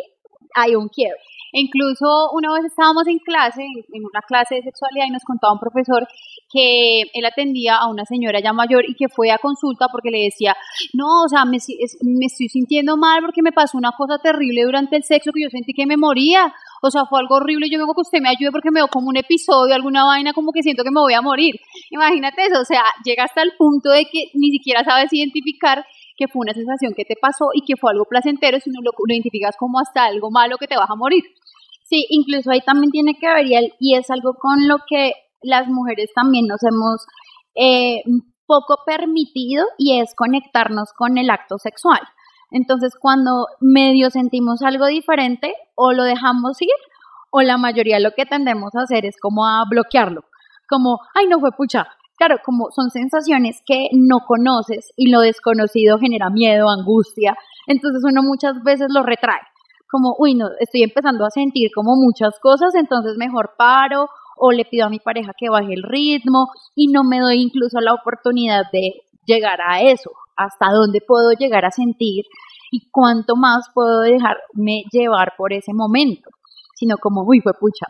hay 0.55 0.75
un 0.75 0.89
quiebre. 0.89 1.21
Incluso 1.53 2.31
una 2.33 2.53
vez 2.55 2.67
estábamos 2.67 3.07
en 3.07 3.19
clase, 3.19 3.63
en 3.63 4.03
una 4.05 4.21
clase 4.27 4.57
de 4.57 4.63
sexualidad, 4.63 5.07
y 5.07 5.11
nos 5.11 5.25
contaba 5.25 5.55
un 5.55 5.61
profesor 5.61 6.07
que 6.51 7.03
él 7.13 7.25
atendía 7.25 7.77
a 7.77 7.89
una 7.89 8.05
señora 8.05 8.41
ya 8.41 8.53
mayor 8.53 8.85
y 8.89 8.95
que 8.95 9.09
fue 9.09 9.31
a 9.31 9.39
consulta 9.39 9.89
porque 9.91 10.11
le 10.11 10.25
decía, 10.25 10.55
no, 10.95 11.25
o 11.25 11.29
sea, 11.29 11.45
me, 11.45 11.59
me 12.03 12.27
estoy 12.27 12.49
sintiendo 12.49 12.97
mal 12.97 13.21
porque 13.21 13.43
me 13.43 13.53
pasó 13.53 13.77
una 13.79 13.93
cosa 13.97 14.19
terrible 14.19 14.63
durante 14.65 14.97
el 14.97 15.03
sexo 15.03 15.31
que 15.35 15.43
yo 15.43 15.51
sentí 15.51 15.73
que 15.73 15.87
me 15.87 15.97
moría. 15.97 16.53
O 16.83 16.91
sea, 16.91 17.05
fue 17.09 17.21
algo 17.21 17.37
horrible 17.37 17.69
yo 17.71 17.79
vengo 17.79 17.95
que 17.95 18.03
usted 18.03 18.21
me 18.21 18.29
ayude 18.29 18.53
porque 18.53 18.71
me 18.71 18.81
veo 18.81 18.89
como 18.89 19.09
un 19.09 19.17
episodio, 19.17 19.75
alguna 19.75 20.05
vaina 20.05 20.33
como 20.33 20.53
que 20.53 20.63
siento 20.63 20.85
que 20.85 20.91
me 20.91 21.01
voy 21.01 21.15
a 21.15 21.23
morir. 21.23 21.55
Imagínate 21.91 22.47
eso, 22.47 22.61
o 22.61 22.65
sea, 22.65 22.83
llega 23.05 23.25
hasta 23.25 23.43
el 23.43 23.53
punto 23.59 23.91
de 23.91 24.05
que 24.05 24.31
ni 24.35 24.51
siquiera 24.51 24.85
sabes 24.85 25.13
identificar 25.13 25.85
que 26.17 26.29
fue 26.29 26.41
una 26.41 26.55
sensación 26.55 26.95
que 26.95 27.05
te 27.05 27.15
pasó 27.21 27.47
y 27.55 27.65
que 27.65 27.77
fue 27.77 27.93
algo 27.93 28.07
placentero, 28.07 28.59
sino 28.61 28.81
lo, 28.83 28.91
lo 28.93 29.15
identificas 29.15 29.57
como 29.59 29.79
hasta 29.79 30.05
algo 30.05 30.31
malo 30.31 30.57
que 30.59 30.67
te 30.67 30.77
vas 30.77 30.91
a 30.91 30.97
morir. 30.97 31.23
Sí, 31.85 32.05
incluso 32.11 32.51
ahí 32.51 32.61
también 32.63 32.91
tiene 32.91 33.15
que 33.15 33.29
ver 33.29 33.47
y, 33.79 33.95
es 33.95 34.11
algo 34.11 34.35
con 34.35 34.67
lo 34.67 34.79
que 34.89 35.13
las 35.43 35.69
mujeres 35.69 36.11
también 36.15 36.47
nos 36.47 36.63
hemos 36.65 37.07
eh, 37.55 38.03
poco 38.47 38.79
permitido 38.85 39.65
y 39.79 40.01
es 40.01 40.15
conectarnos 40.17 40.93
con 40.97 41.17
el 41.17 41.31
acto 41.31 41.59
sexual. 41.59 42.01
Entonces, 42.51 42.93
cuando 43.01 43.47
medio 43.61 44.11
sentimos 44.11 44.63
algo 44.63 44.87
diferente, 44.87 45.55
o 45.75 45.93
lo 45.93 46.05
dejamos 46.05 46.61
ir, 46.63 46.69
o 47.31 47.43
la 47.43 47.57
mayoría 47.57 48.01
lo 48.01 48.13
que 48.13 48.25
tendemos 48.25 48.75
a 48.75 48.83
hacer 48.83 49.05
es 49.05 49.17
como 49.21 49.47
a 49.47 49.63
bloquearlo, 49.69 50.25
como, 50.69 51.01
ay, 51.15 51.27
no 51.29 51.39
fue 51.39 51.53
pucha. 51.53 51.87
Claro, 52.17 52.39
como 52.45 52.71
son 52.75 52.91
sensaciones 52.91 53.63
que 53.67 53.89
no 53.93 54.21
conoces 54.27 54.93
y 54.97 55.11
lo 55.11 55.21
desconocido 55.21 55.99
genera 55.99 56.31
miedo, 56.31 56.71
angustia, 56.71 57.37
entonces 57.67 58.03
uno 58.05 58.23
muchas 58.23 58.63
veces 58.63 58.89
lo 58.91 59.03
retrae 59.03 59.41
como, 59.89 60.15
uy, 60.19 60.35
no, 60.35 60.49
estoy 60.59 60.83
empezando 60.83 61.25
a 61.25 61.31
sentir 61.31 61.71
como 61.75 61.95
muchas 61.97 62.39
cosas, 62.41 62.75
entonces 62.75 63.17
mejor 63.17 63.55
paro 63.57 64.09
o 64.37 64.53
le 64.53 64.65
pido 64.65 64.87
a 64.87 64.91
mi 64.91 64.99
pareja 64.99 65.33
que 65.37 65.49
baje 65.49 65.73
el 65.73 65.83
ritmo 65.83 66.49
y 66.75 66.89
no 66.89 67.05
me 67.05 67.21
doy 67.21 67.41
incluso 67.41 67.81
la 67.81 67.95
oportunidad 67.95 68.65
de 68.73 68.93
llegar 69.27 69.61
a 69.67 69.81
eso, 69.81 70.11
hasta 70.37 70.71
dónde 70.73 71.01
puedo 71.07 71.33
llegar 71.33 71.65
a 71.65 71.71
sentir 71.71 72.25
y 72.71 72.91
cuánto 72.91 73.37
más 73.37 73.67
puedo 73.75 74.01
dejarme 74.01 74.83
llevar 74.91 75.35
por 75.39 75.53
ese 75.53 75.73
momento, 75.73 76.31
sino 76.75 76.97
como, 76.99 77.23
uy, 77.23 77.41
fue 77.41 77.53
pucha. 77.55 77.87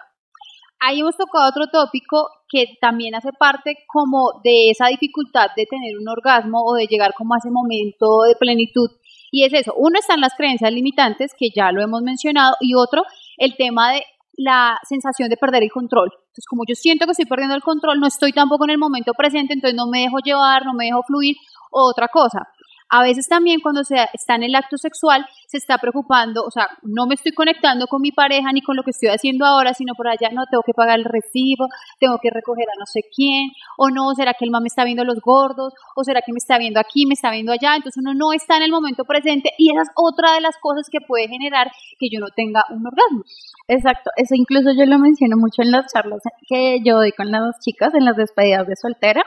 Ahí 0.87 1.01
hemos 1.01 1.17
tocado 1.17 1.49
otro 1.49 1.67
tópico 1.67 2.29
que 2.49 2.77
también 2.81 3.15
hace 3.15 3.31
parte 3.33 3.77
como 3.89 4.41
de 4.45 4.71
esa 4.71 4.87
dificultad 4.87 5.49
de 5.57 5.67
tener 5.67 5.99
un 6.01 6.09
orgasmo 6.09 6.63
o 6.65 6.75
de 6.75 6.87
llegar 6.87 7.13
como 7.15 7.35
a 7.35 7.39
ese 7.39 7.51
momento 7.51 8.23
de 8.29 8.37
plenitud 8.37 8.91
y 9.31 9.45
es 9.45 9.53
eso, 9.53 9.75
uno 9.77 9.99
están 9.99 10.21
las 10.21 10.35
creencias 10.35 10.73
limitantes, 10.73 11.33
que 11.39 11.49
ya 11.55 11.73
lo 11.73 11.83
hemos 11.83 12.03
mencionado, 12.03 12.57
y 12.61 12.75
otro, 12.75 13.03
el 13.37 13.57
tema 13.57 13.93
de 13.93 14.03
la 14.39 14.79
sensación 14.89 15.29
de 15.29 15.37
perder 15.37 15.63
el 15.63 15.71
control. 15.71 16.11
Entonces, 16.13 16.45
como 16.49 16.63
yo 16.67 16.75
siento 16.75 17.07
que 17.07 17.13
estoy 17.13 17.27
perdiendo 17.27 17.55
el 17.55 17.63
control, 17.63 18.01
no 18.01 18.07
estoy 18.07 18.33
tampoco 18.33 18.65
en 18.65 18.71
el 18.71 18.79
momento 18.79 19.13
presente, 19.13 19.55
entonces 19.55 19.77
no 19.77 19.89
me 19.89 20.01
dejo 20.01 20.19
llevar, 20.25 20.65
no 20.65 20.75
me 20.75 20.87
dejo 20.87 21.03
fluir, 21.07 21.37
o 21.71 21.91
otra 21.91 22.09
cosa. 22.09 22.49
A 22.89 23.03
veces 23.03 23.27
también 23.29 23.61
cuando 23.61 23.83
se 23.83 23.97
está 24.13 24.37
en 24.37 24.45
el 24.45 24.55
acto 24.55 24.77
sexual 24.77 25.27
se 25.47 25.57
está 25.57 25.79
preocupando, 25.79 26.43
o 26.45 26.51
sea, 26.51 26.69
no 26.83 27.07
me 27.07 27.15
estoy 27.15 27.33
conectando 27.33 27.87
con 27.87 28.01
mi 28.01 28.13
pareja 28.13 28.53
ni 28.53 28.63
con 28.63 28.77
lo 28.77 28.83
que 28.83 28.91
estoy 28.91 29.09
haciendo 29.09 29.45
ahora, 29.45 29.75
sino 29.75 29.95
por 29.95 30.09
allá, 30.09 30.31
no, 30.33 30.45
tengo 30.51 30.63
que 30.65 30.73
pagar 30.73 30.99
el 30.99 31.05
recibo, 31.05 31.67
tengo 31.99 32.19
que 32.23 32.31
recoger 32.31 32.67
a 32.69 32.79
no 32.79 32.87
sé 32.87 33.01
quién, 33.15 33.51
o 33.77 33.91
no, 33.91 34.15
será 34.15 34.35
que 34.35 34.45
el 34.45 34.51
mamá 34.51 34.63
me 34.63 34.69
está 34.69 34.85
viendo 34.85 35.05
los 35.05 35.21
gordos, 35.21 35.75
o 35.97 36.05
será 36.05 36.21
que 36.25 36.33
me 36.33 36.39
está 36.39 36.59
viendo 36.59 36.79
aquí, 36.79 37.07
me 37.07 37.15
está 37.15 37.31
viendo 37.31 37.53
allá, 37.53 37.75
entonces 37.77 38.01
uno 38.01 38.15
no 38.15 38.33
está 38.33 38.57
en 38.57 38.63
el 38.63 38.71
momento 38.71 39.05
presente 39.05 39.51
y 39.59 39.73
esa 39.73 39.83
es 39.83 39.89
otra 39.97 40.35
de 40.35 40.41
las 40.41 40.57
cosas 40.59 40.87
que 40.91 41.01
puede 41.01 41.29
generar 41.29 41.71
que 41.99 42.09
yo 42.11 42.21
no 42.21 42.29
tenga 42.35 42.63
un 42.71 42.87
orgasmo. 42.87 43.25
Exacto, 43.69 44.11
eso 44.17 44.35
incluso 44.35 44.71
yo 44.73 44.87
lo 44.87 44.99
menciono 44.99 45.37
mucho 45.37 45.63
en 45.63 45.73
las 45.73 45.93
charlas 45.93 46.23
que 46.49 46.79
yo 46.85 46.97
doy 46.97 47.13
con 47.13 47.31
las 47.33 47.59
chicas 47.61 47.95
en 47.95 48.05
las 48.05 48.17
despedidas 48.17 48.67
de 48.67 48.77
soltera 48.77 49.25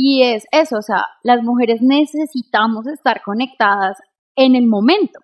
y 0.00 0.22
es 0.22 0.44
eso, 0.52 0.76
o 0.78 0.82
sea, 0.82 1.04
las 1.24 1.42
mujeres 1.42 1.82
necesitamos 1.82 2.86
estar 2.86 3.20
conectadas 3.24 3.98
en 4.36 4.54
el 4.54 4.68
momento. 4.68 5.18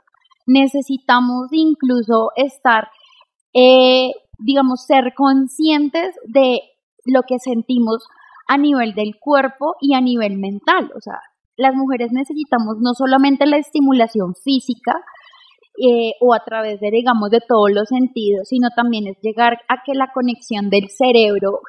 Necesitamos 0.49 1.47
incluso 1.53 2.31
estar, 2.35 2.89
eh, 3.55 4.11
digamos, 4.41 4.85
ser 4.85 5.15
conscientes 5.17 6.17
de 6.27 6.59
lo 7.05 7.23
que 7.23 7.39
sentimos 7.39 8.05
a 8.49 8.59
nivel 8.59 8.95
del 8.95 9.15
cuerpo 9.21 9.77
y 9.81 9.95
a 9.95 10.01
nivel 10.01 10.39
mental. 10.39 10.91
O 10.97 11.01
sea, 11.01 11.21
las 11.57 11.77
mujeres 11.77 12.11
necesitamos 12.11 12.79
no 12.81 12.95
solamente 12.95 13.47
la 13.47 13.59
estimulación 13.59 14.35
física 14.35 15.05
eh, 15.79 16.15
o 16.21 16.35
a 16.35 16.43
través 16.45 16.81
de, 16.81 16.91
digamos, 16.91 17.31
de 17.31 17.39
todos 17.47 17.71
los 17.71 17.89
sentidos, 17.89 18.49
sino 18.49 18.71
también 18.75 19.07
es 19.07 19.19
llegar 19.23 19.53
a 19.69 19.85
que 19.87 19.95
la 19.95 20.11
conexión 20.13 20.69
del 20.69 20.89
cerebro 20.91 21.61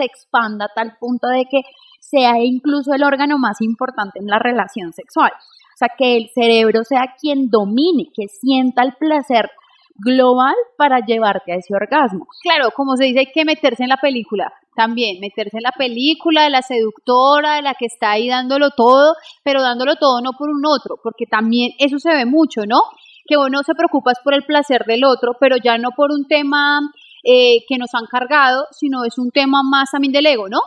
se 0.00 0.06
expanda 0.06 0.68
tal 0.74 0.96
punto 0.98 1.28
de 1.28 1.44
que 1.44 1.62
sea 2.00 2.38
incluso 2.38 2.94
el 2.94 3.04
órgano 3.04 3.38
más 3.38 3.60
importante 3.60 4.18
en 4.18 4.26
la 4.26 4.38
relación 4.38 4.92
sexual. 4.92 5.30
O 5.32 5.76
sea, 5.76 5.88
que 5.96 6.16
el 6.16 6.30
cerebro 6.34 6.84
sea 6.84 7.14
quien 7.20 7.48
domine, 7.50 8.10
que 8.14 8.28
sienta 8.28 8.82
el 8.82 8.94
placer 8.94 9.50
global 9.94 10.54
para 10.76 11.00
llevarte 11.00 11.52
a 11.52 11.56
ese 11.56 11.74
orgasmo. 11.74 12.26
Claro, 12.42 12.70
como 12.74 12.96
se 12.96 13.04
dice, 13.04 13.20
hay 13.20 13.32
que 13.32 13.44
meterse 13.44 13.82
en 13.82 13.90
la 13.90 13.98
película 13.98 14.52
también, 14.74 15.20
meterse 15.20 15.58
en 15.58 15.62
la 15.62 15.72
película 15.72 16.44
de 16.44 16.50
la 16.50 16.62
seductora, 16.62 17.56
de 17.56 17.62
la 17.62 17.74
que 17.74 17.86
está 17.86 18.12
ahí 18.12 18.28
dándolo 18.28 18.70
todo, 18.70 19.14
pero 19.42 19.60
dándolo 19.62 19.96
todo 19.96 20.20
no 20.22 20.30
por 20.38 20.48
un 20.48 20.64
otro, 20.66 20.96
porque 21.02 21.26
también 21.26 21.72
eso 21.78 21.98
se 21.98 22.14
ve 22.14 22.24
mucho, 22.24 22.62
¿no? 22.66 22.80
Que 23.26 23.36
uno 23.36 23.62
se 23.62 23.74
preocupa 23.74 24.12
por 24.24 24.34
el 24.34 24.44
placer 24.44 24.84
del 24.86 25.04
otro, 25.04 25.32
pero 25.38 25.56
ya 25.62 25.76
no 25.76 25.90
por 25.90 26.10
un 26.10 26.26
tema 26.26 26.80
eh, 27.24 27.64
que 27.68 27.78
nos 27.78 27.94
han 27.94 28.06
cargado, 28.06 28.66
sino 28.72 29.04
es 29.04 29.18
un 29.18 29.30
tema 29.30 29.62
más 29.62 29.90
también 29.90 30.12
del 30.12 30.26
ego, 30.26 30.48
¿no? 30.48 30.60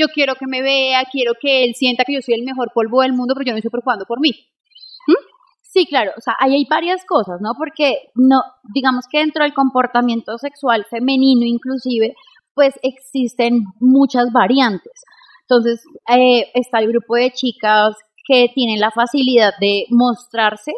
yo 0.00 0.08
quiero 0.08 0.34
que 0.34 0.46
me 0.46 0.62
vea, 0.62 1.04
quiero 1.10 1.32
que 1.40 1.64
él 1.64 1.74
sienta 1.74 2.04
que 2.04 2.14
yo 2.14 2.22
soy 2.22 2.34
el 2.34 2.44
mejor 2.44 2.72
polvo 2.74 3.02
del 3.02 3.12
mundo, 3.12 3.34
pero 3.34 3.46
yo 3.46 3.52
no 3.52 3.58
estoy 3.58 3.70
preocupando 3.70 4.06
por 4.06 4.20
mí. 4.20 4.30
¿Mm? 5.06 5.24
Sí, 5.62 5.86
claro, 5.86 6.12
o 6.16 6.20
sea, 6.20 6.34
ahí 6.40 6.54
hay 6.54 6.66
varias 6.68 7.04
cosas, 7.06 7.40
¿no? 7.40 7.52
Porque 7.56 8.10
no, 8.14 8.40
digamos 8.74 9.04
que 9.10 9.18
dentro 9.18 9.44
del 9.44 9.54
comportamiento 9.54 10.36
sexual 10.38 10.86
femenino 10.90 11.44
inclusive, 11.44 12.14
pues 12.54 12.74
existen 12.82 13.64
muchas 13.78 14.32
variantes. 14.32 14.92
Entonces, 15.42 15.84
eh, 16.08 16.50
está 16.54 16.78
el 16.80 16.88
grupo 16.88 17.14
de 17.16 17.30
chicas 17.30 17.96
que 18.26 18.48
tienen 18.54 18.80
la 18.80 18.90
facilidad 18.90 19.52
de 19.60 19.84
mostrarse 19.90 20.72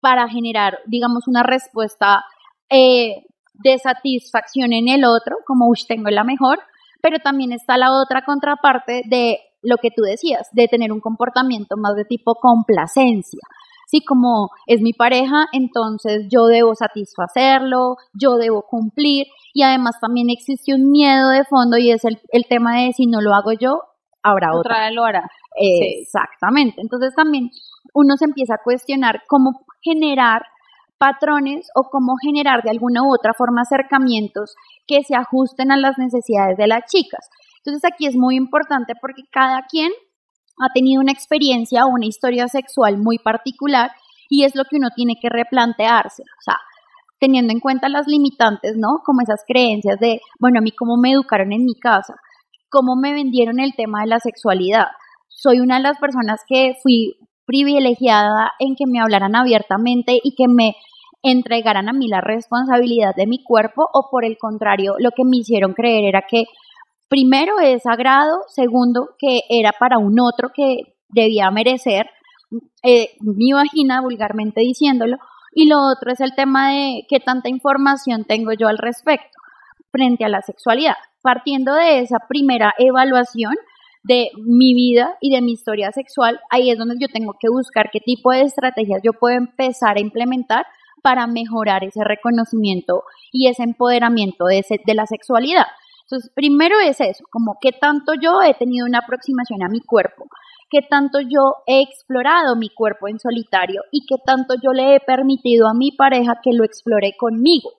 para 0.00 0.28
generar, 0.28 0.78
digamos, 0.86 1.28
una 1.28 1.42
respuesta 1.42 2.24
eh, 2.68 3.24
de 3.54 3.78
satisfacción 3.78 4.72
en 4.72 4.88
el 4.88 5.04
otro, 5.04 5.36
como, 5.46 5.68
uy, 5.68 5.78
tengo 5.86 6.10
la 6.10 6.24
mejor, 6.24 6.58
pero 7.00 7.18
también 7.18 7.52
está 7.52 7.76
la 7.78 7.92
otra 7.92 8.24
contraparte 8.24 9.02
de 9.06 9.38
lo 9.62 9.76
que 9.78 9.90
tú 9.90 10.02
decías, 10.02 10.48
de 10.52 10.68
tener 10.68 10.92
un 10.92 11.00
comportamiento 11.00 11.76
más 11.76 11.94
de 11.96 12.04
tipo 12.04 12.34
complacencia. 12.34 13.40
Sí, 13.86 14.02
como 14.04 14.50
es 14.66 14.80
mi 14.80 14.92
pareja, 14.92 15.46
entonces 15.52 16.26
yo 16.30 16.46
debo 16.46 16.74
satisfacerlo, 16.74 17.96
yo 18.12 18.36
debo 18.36 18.62
cumplir 18.62 19.26
y 19.52 19.62
además 19.62 19.96
también 20.00 20.30
existe 20.30 20.74
un 20.74 20.90
miedo 20.90 21.30
de 21.30 21.44
fondo 21.44 21.76
y 21.76 21.90
es 21.90 22.04
el, 22.04 22.18
tema 22.48 22.80
de 22.80 22.92
si 22.92 23.06
no 23.06 23.20
lo 23.20 23.34
hago 23.34 23.52
yo, 23.52 23.82
habrá 24.22 24.56
otra. 24.56 24.74
Otra 24.74 24.90
lo 24.90 25.04
hará. 25.04 25.30
Exactamente. 25.56 26.80
Entonces 26.80 27.14
también 27.14 27.50
uno 27.92 28.16
se 28.16 28.24
empieza 28.24 28.54
a 28.54 28.62
cuestionar 28.64 29.22
cómo 29.28 29.64
generar 29.82 30.42
patrones 30.98 31.66
o 31.74 31.84
cómo 31.90 32.14
generar 32.22 32.62
de 32.62 32.70
alguna 32.70 33.02
u 33.02 33.12
otra 33.12 33.34
forma 33.34 33.62
acercamientos 33.62 34.54
que 34.86 35.02
se 35.02 35.14
ajusten 35.14 35.72
a 35.72 35.76
las 35.76 35.98
necesidades 35.98 36.56
de 36.56 36.66
las 36.66 36.84
chicas. 36.86 37.28
Entonces 37.58 37.90
aquí 37.90 38.06
es 38.06 38.16
muy 38.16 38.36
importante 38.36 38.94
porque 39.00 39.22
cada 39.30 39.62
quien 39.68 39.90
ha 40.60 40.72
tenido 40.72 41.00
una 41.00 41.12
experiencia 41.12 41.84
o 41.84 41.88
una 41.88 42.06
historia 42.06 42.48
sexual 42.48 42.98
muy 42.98 43.18
particular 43.18 43.90
y 44.28 44.44
es 44.44 44.54
lo 44.54 44.64
que 44.64 44.76
uno 44.76 44.88
tiene 44.94 45.14
que 45.20 45.28
replantearse, 45.28 46.22
o 46.22 46.42
sea, 46.42 46.56
teniendo 47.18 47.52
en 47.52 47.60
cuenta 47.60 47.88
las 47.88 48.06
limitantes, 48.06 48.76
¿no? 48.76 49.00
Como 49.04 49.22
esas 49.22 49.42
creencias 49.46 49.98
de, 49.98 50.20
bueno, 50.38 50.58
a 50.58 50.62
mí 50.62 50.72
cómo 50.72 50.96
me 50.96 51.12
educaron 51.12 51.52
en 51.52 51.64
mi 51.64 51.74
casa, 51.74 52.14
cómo 52.68 52.96
me 52.96 53.12
vendieron 53.12 53.60
el 53.60 53.74
tema 53.74 54.02
de 54.02 54.08
la 54.08 54.20
sexualidad. 54.20 54.86
Soy 55.28 55.60
una 55.60 55.76
de 55.76 55.82
las 55.82 55.98
personas 55.98 56.40
que 56.48 56.74
fui 56.82 57.16
privilegiada 57.46 58.52
en 58.58 58.74
que 58.76 58.86
me 58.86 59.00
hablaran 59.00 59.36
abiertamente 59.36 60.18
y 60.22 60.34
que 60.34 60.48
me 60.48 60.74
entregaran 61.22 61.88
a 61.88 61.92
mí 61.92 62.08
la 62.08 62.20
responsabilidad 62.20 63.14
de 63.16 63.26
mi 63.26 63.42
cuerpo 63.42 63.88
o 63.92 64.08
por 64.10 64.24
el 64.24 64.36
contrario, 64.38 64.96
lo 64.98 65.10
que 65.12 65.24
me 65.24 65.38
hicieron 65.38 65.72
creer 65.72 66.04
era 66.04 66.22
que 66.28 66.44
primero 67.08 67.60
es 67.60 67.82
sagrado, 67.82 68.40
segundo 68.48 69.10
que 69.18 69.40
era 69.48 69.72
para 69.72 69.98
un 69.98 70.20
otro 70.20 70.50
que 70.54 70.96
debía 71.08 71.50
merecer 71.50 72.10
eh, 72.82 73.10
mi 73.20 73.52
vagina, 73.52 74.02
vulgarmente 74.02 74.60
diciéndolo, 74.60 75.16
y 75.52 75.66
lo 75.66 75.80
otro 75.80 76.12
es 76.12 76.20
el 76.20 76.34
tema 76.34 76.70
de 76.70 77.06
qué 77.08 77.20
tanta 77.20 77.48
información 77.48 78.24
tengo 78.24 78.52
yo 78.52 78.68
al 78.68 78.78
respecto 78.78 79.38
frente 79.92 80.24
a 80.24 80.28
la 80.28 80.42
sexualidad. 80.42 80.96
Partiendo 81.22 81.72
de 81.72 82.00
esa 82.00 82.18
primera 82.28 82.74
evaluación, 82.78 83.54
de 84.04 84.30
mi 84.36 84.74
vida 84.74 85.16
y 85.20 85.30
de 85.34 85.40
mi 85.40 85.52
historia 85.52 85.90
sexual, 85.90 86.38
ahí 86.50 86.70
es 86.70 86.78
donde 86.78 86.96
yo 87.00 87.08
tengo 87.08 87.34
que 87.40 87.48
buscar 87.48 87.90
qué 87.90 88.00
tipo 88.00 88.30
de 88.30 88.42
estrategias 88.42 89.00
yo 89.02 89.12
puedo 89.14 89.36
empezar 89.36 89.96
a 89.96 90.00
implementar 90.00 90.66
para 91.02 91.26
mejorar 91.26 91.84
ese 91.84 92.04
reconocimiento 92.04 93.02
y 93.32 93.48
ese 93.48 93.62
empoderamiento 93.62 94.44
de, 94.44 94.62
de 94.86 94.94
la 94.94 95.06
sexualidad. 95.06 95.66
Entonces, 96.02 96.30
primero 96.34 96.76
es 96.80 97.00
eso, 97.00 97.24
como 97.30 97.56
qué 97.60 97.72
tanto 97.72 98.12
yo 98.14 98.42
he 98.42 98.54
tenido 98.54 98.86
una 98.86 98.98
aproximación 98.98 99.62
a 99.62 99.68
mi 99.68 99.80
cuerpo, 99.80 100.26
qué 100.70 100.80
tanto 100.82 101.20
yo 101.20 101.54
he 101.66 101.80
explorado 101.80 102.56
mi 102.56 102.68
cuerpo 102.68 103.08
en 103.08 103.18
solitario 103.18 103.82
y 103.90 104.04
qué 104.06 104.16
tanto 104.24 104.54
yo 104.62 104.72
le 104.72 104.96
he 104.96 105.00
permitido 105.00 105.66
a 105.66 105.74
mi 105.74 105.92
pareja 105.92 106.40
que 106.42 106.52
lo 106.52 106.64
explore 106.64 107.14
conmigo. 107.18 107.70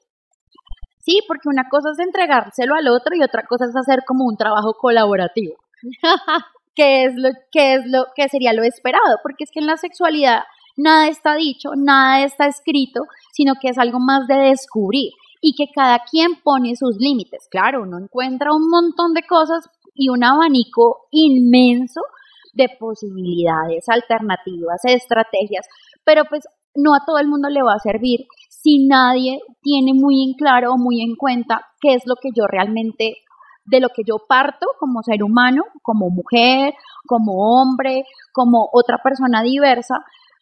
Sí, 0.99 1.19
porque 1.27 1.49
una 1.49 1.69
cosa 1.69 1.91
es 1.91 1.99
entregárselo 1.99 2.73
al 2.73 2.87
otro 2.87 3.15
y 3.15 3.21
otra 3.21 3.43
cosa 3.47 3.65
es 3.65 3.75
hacer 3.75 4.03
como 4.07 4.25
un 4.25 4.37
trabajo 4.37 4.73
colaborativo. 4.73 5.53
que 6.75 7.05
es 7.05 7.13
lo 7.15 7.29
que 7.51 7.75
es 7.75 7.81
lo 7.85 8.05
que 8.15 8.29
sería 8.29 8.53
lo 8.53 8.63
esperado, 8.63 9.17
porque 9.23 9.43
es 9.45 9.51
que 9.51 9.59
en 9.59 9.67
la 9.67 9.77
sexualidad 9.77 10.43
nada 10.77 11.07
está 11.07 11.35
dicho, 11.35 11.69
nada 11.75 12.23
está 12.23 12.47
escrito, 12.47 13.01
sino 13.31 13.53
que 13.61 13.69
es 13.69 13.77
algo 13.77 13.99
más 13.99 14.27
de 14.27 14.35
descubrir 14.35 15.11
y 15.41 15.55
que 15.55 15.71
cada 15.73 15.99
quien 16.09 16.35
pone 16.43 16.75
sus 16.75 16.97
límites. 16.97 17.47
Claro, 17.49 17.83
uno 17.83 17.99
encuentra 17.99 18.53
un 18.53 18.69
montón 18.69 19.13
de 19.13 19.23
cosas 19.23 19.69
y 19.93 20.09
un 20.09 20.23
abanico 20.23 21.07
inmenso 21.11 22.01
de 22.53 22.69
posibilidades, 22.79 23.87
alternativas, 23.89 24.83
estrategias, 24.83 25.67
pero 26.03 26.23
pues 26.25 26.43
no 26.75 26.93
a 26.93 27.05
todo 27.05 27.17
el 27.19 27.27
mundo 27.27 27.49
le 27.49 27.61
va 27.63 27.73
a 27.75 27.79
servir 27.79 28.25
si 28.49 28.87
nadie 28.87 29.39
tiene 29.61 29.93
muy 29.93 30.23
en 30.23 30.33
claro 30.33 30.73
o 30.73 30.77
muy 30.77 31.01
en 31.01 31.15
cuenta 31.15 31.61
qué 31.79 31.93
es 31.93 32.03
lo 32.05 32.15
que 32.15 32.29
yo 32.35 32.47
realmente, 32.47 33.17
de 33.65 33.79
lo 33.79 33.89
que 33.89 34.03
yo 34.05 34.17
parto 34.27 34.67
como 34.79 35.01
ser 35.03 35.23
humano, 35.23 35.63
como 35.81 36.09
mujer, 36.09 36.73
como 37.05 37.33
hombre, 37.37 38.03
como 38.31 38.69
otra 38.71 38.97
persona 39.03 39.41
diversa, 39.41 39.95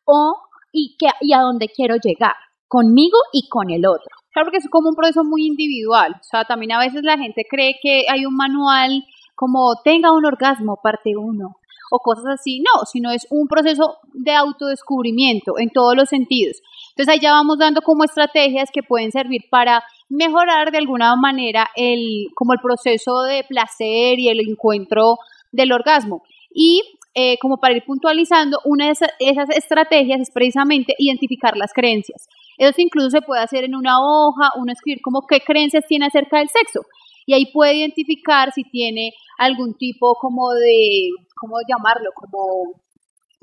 o 0.05 0.35
y, 0.71 0.95
que, 0.97 1.07
y 1.21 1.33
a 1.33 1.41
dónde 1.41 1.67
quiero 1.67 1.95
llegar, 1.95 2.35
conmigo 2.67 3.17
y 3.31 3.47
con 3.47 3.69
el 3.69 3.85
otro. 3.85 4.09
Claro, 4.31 4.47
porque 4.47 4.57
es 4.57 4.69
como 4.69 4.89
un 4.89 4.95
proceso 4.95 5.23
muy 5.23 5.45
individual. 5.45 6.15
O 6.19 6.23
sea, 6.23 6.43
también 6.43 6.71
a 6.71 6.79
veces 6.79 7.03
la 7.03 7.17
gente 7.17 7.45
cree 7.49 7.75
que 7.81 8.05
hay 8.09 8.25
un 8.25 8.35
manual 8.35 9.03
como 9.35 9.75
tenga 9.83 10.11
un 10.11 10.25
orgasmo, 10.25 10.79
parte 10.81 11.15
uno, 11.15 11.55
o 11.91 11.99
cosas 11.99 12.25
así. 12.33 12.59
No, 12.61 12.85
sino 12.85 13.11
es 13.11 13.27
un 13.29 13.47
proceso 13.47 13.97
de 14.13 14.33
autodescubrimiento 14.33 15.59
en 15.59 15.69
todos 15.69 15.95
los 15.95 16.09
sentidos. 16.09 16.57
Entonces 16.89 17.13
ahí 17.13 17.19
vamos 17.23 17.59
dando 17.59 17.81
como 17.81 18.03
estrategias 18.03 18.69
que 18.73 18.81
pueden 18.81 19.11
servir 19.11 19.41
para 19.51 19.83
mejorar 20.13 20.71
de 20.71 20.77
alguna 20.77 21.15
manera 21.15 21.69
el, 21.75 22.27
como 22.35 22.53
el 22.53 22.59
proceso 22.59 23.23
de 23.23 23.43
placer 23.43 24.19
y 24.19 24.29
el 24.29 24.39
encuentro 24.39 25.17
del 25.51 25.71
orgasmo. 25.71 26.23
Y 26.53 26.81
eh, 27.15 27.37
como 27.39 27.57
para 27.57 27.75
ir 27.75 27.83
puntualizando, 27.85 28.59
una 28.65 28.87
de 28.87 28.93
esas 29.19 29.49
estrategias 29.49 30.21
es 30.21 30.31
precisamente 30.31 30.95
identificar 30.97 31.57
las 31.57 31.73
creencias. 31.73 32.27
Eso 32.57 32.81
incluso 32.81 33.09
se 33.09 33.21
puede 33.21 33.41
hacer 33.41 33.63
en 33.63 33.75
una 33.75 33.99
hoja, 33.99 34.51
uno 34.57 34.71
escribir 34.71 35.01
como 35.01 35.25
qué 35.27 35.39
creencias 35.39 35.85
tiene 35.87 36.05
acerca 36.05 36.37
del 36.37 36.49
sexo. 36.49 36.81
Y 37.25 37.33
ahí 37.33 37.47
puede 37.51 37.75
identificar 37.75 38.51
si 38.51 38.63
tiene 38.63 39.13
algún 39.37 39.75
tipo 39.75 40.15
como 40.15 40.51
de, 40.53 41.09
¿cómo 41.35 41.55
llamarlo? 41.67 42.11
Como, 42.15 42.81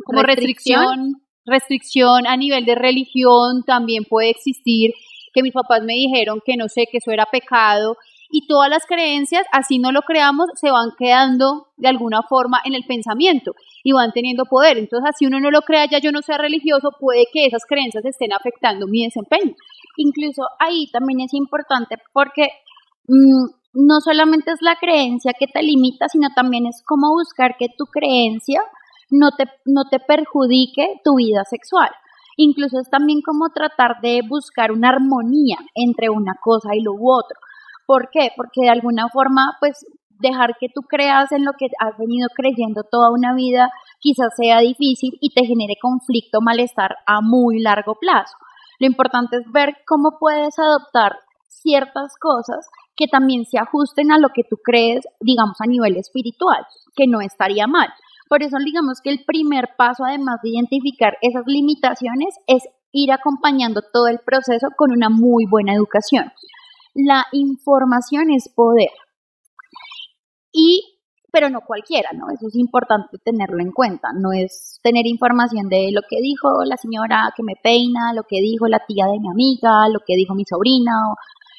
como 0.04 0.22
restricción. 0.22 1.14
restricción 1.46 2.26
a 2.26 2.36
nivel 2.36 2.64
de 2.64 2.74
religión 2.74 3.64
también 3.66 4.04
puede 4.04 4.30
existir, 4.30 4.92
que 5.32 5.42
mis 5.42 5.52
papás 5.52 5.82
me 5.82 5.94
dijeron 5.94 6.40
que 6.44 6.56
no 6.56 6.68
sé, 6.68 6.86
que 6.90 6.98
eso 6.98 7.10
era 7.10 7.26
pecado 7.26 7.96
y 8.30 8.46
todas 8.46 8.70
las 8.70 8.86
creencias, 8.86 9.44
así 9.52 9.78
no 9.78 9.90
lo 9.90 10.02
creamos, 10.02 10.46
se 10.54 10.70
van 10.70 10.90
quedando 10.96 11.68
de 11.76 11.88
alguna 11.88 12.22
forma 12.28 12.60
en 12.64 12.74
el 12.74 12.84
pensamiento 12.86 13.52
y 13.82 13.92
van 13.92 14.12
teniendo 14.12 14.44
poder. 14.44 14.78
Entonces, 14.78 15.10
así 15.10 15.26
uno 15.26 15.40
no 15.40 15.50
lo 15.50 15.62
crea, 15.62 15.86
ya 15.90 15.98
yo 15.98 16.12
no 16.12 16.22
sea 16.22 16.38
religioso, 16.38 16.90
puede 16.98 17.24
que 17.32 17.46
esas 17.46 17.64
creencias 17.68 18.04
estén 18.04 18.32
afectando 18.32 18.86
mi 18.86 19.04
desempeño. 19.04 19.54
Incluso 19.96 20.42
ahí 20.60 20.86
también 20.92 21.20
es 21.20 21.34
importante 21.34 21.96
porque 22.12 22.50
mm, 23.08 23.46
no 23.74 24.00
solamente 24.00 24.52
es 24.52 24.62
la 24.62 24.76
creencia 24.76 25.32
que 25.38 25.46
te 25.48 25.62
limita, 25.62 26.08
sino 26.08 26.28
también 26.34 26.66
es 26.66 26.82
cómo 26.86 27.10
buscar 27.10 27.56
que 27.58 27.66
tu 27.76 27.86
creencia 27.86 28.60
no 29.10 29.32
te, 29.32 29.44
no 29.64 29.84
te 29.90 29.98
perjudique 29.98 31.00
tu 31.04 31.16
vida 31.16 31.44
sexual. 31.44 31.90
Incluso 32.42 32.80
es 32.80 32.88
también 32.88 33.20
como 33.20 33.50
tratar 33.50 34.00
de 34.00 34.22
buscar 34.26 34.72
una 34.72 34.88
armonía 34.88 35.58
entre 35.74 36.08
una 36.08 36.32
cosa 36.40 36.74
y 36.74 36.80
lo 36.80 36.92
otro. 36.94 37.38
¿Por 37.84 38.08
qué? 38.10 38.30
Porque 38.34 38.62
de 38.62 38.70
alguna 38.70 39.10
forma, 39.10 39.58
pues 39.60 39.84
dejar 40.20 40.56
que 40.58 40.68
tú 40.74 40.80
creas 40.80 41.32
en 41.32 41.44
lo 41.44 41.52
que 41.58 41.66
has 41.78 41.98
venido 41.98 42.28
creyendo 42.34 42.82
toda 42.90 43.10
una 43.10 43.34
vida 43.34 43.68
quizás 43.98 44.34
sea 44.36 44.60
difícil 44.60 45.18
y 45.20 45.34
te 45.34 45.44
genere 45.44 45.74
conflicto, 45.82 46.40
malestar 46.40 46.96
a 47.06 47.20
muy 47.20 47.60
largo 47.60 47.96
plazo. 48.00 48.34
Lo 48.78 48.86
importante 48.86 49.36
es 49.36 49.52
ver 49.52 49.76
cómo 49.86 50.16
puedes 50.18 50.58
adoptar 50.58 51.18
ciertas 51.46 52.14
cosas 52.18 52.66
que 52.96 53.06
también 53.06 53.44
se 53.44 53.58
ajusten 53.58 54.12
a 54.12 54.18
lo 54.18 54.30
que 54.30 54.44
tú 54.48 54.56
crees, 54.64 55.04
digamos, 55.20 55.60
a 55.60 55.66
nivel 55.66 55.98
espiritual, 55.98 56.64
que 56.96 57.06
no 57.06 57.20
estaría 57.20 57.66
mal. 57.66 57.90
Por 58.30 58.44
eso, 58.44 58.58
digamos 58.64 59.00
que 59.02 59.10
el 59.10 59.24
primer 59.26 59.70
paso, 59.76 60.04
además 60.04 60.38
de 60.44 60.50
identificar 60.50 61.18
esas 61.20 61.42
limitaciones, 61.46 62.32
es 62.46 62.62
ir 62.92 63.10
acompañando 63.10 63.82
todo 63.92 64.06
el 64.06 64.20
proceso 64.20 64.68
con 64.76 64.92
una 64.92 65.08
muy 65.08 65.46
buena 65.50 65.74
educación. 65.74 66.30
La 66.94 67.26
información 67.32 68.30
es 68.30 68.48
poder. 68.48 68.90
Y, 70.52 71.00
pero 71.32 71.50
no 71.50 71.62
cualquiera, 71.66 72.10
¿no? 72.12 72.26
Eso 72.32 72.46
es 72.46 72.54
importante 72.54 73.18
tenerlo 73.24 73.60
en 73.60 73.72
cuenta. 73.72 74.10
No 74.14 74.30
es 74.32 74.78
tener 74.84 75.08
información 75.08 75.68
de 75.68 75.90
lo 75.92 76.02
que 76.08 76.20
dijo 76.22 76.62
la 76.64 76.76
señora 76.76 77.32
que 77.36 77.42
me 77.42 77.54
peina, 77.60 78.12
lo 78.14 78.22
que 78.22 78.40
dijo 78.40 78.68
la 78.68 78.84
tía 78.86 79.06
de 79.06 79.18
mi 79.18 79.28
amiga, 79.28 79.88
lo 79.88 79.98
que 80.06 80.14
dijo 80.14 80.36
mi 80.36 80.44
sobrina. 80.44 80.92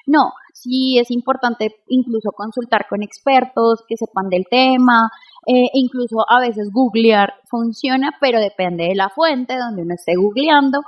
No, 0.07 0.31
sí 0.53 0.97
es 0.99 1.11
importante 1.11 1.83
incluso 1.87 2.31
consultar 2.31 2.87
con 2.89 3.03
expertos 3.03 3.83
que 3.89 3.97
sepan 3.97 4.29
del 4.29 4.45
tema, 4.49 5.09
eh, 5.47 5.69
incluso 5.73 6.17
a 6.29 6.39
veces 6.39 6.69
googlear 6.71 7.33
funciona, 7.49 8.11
pero 8.19 8.39
depende 8.39 8.85
de 8.85 8.95
la 8.95 9.09
fuente 9.09 9.57
donde 9.57 9.81
uno 9.81 9.95
esté 9.95 10.15
googleando. 10.15 10.81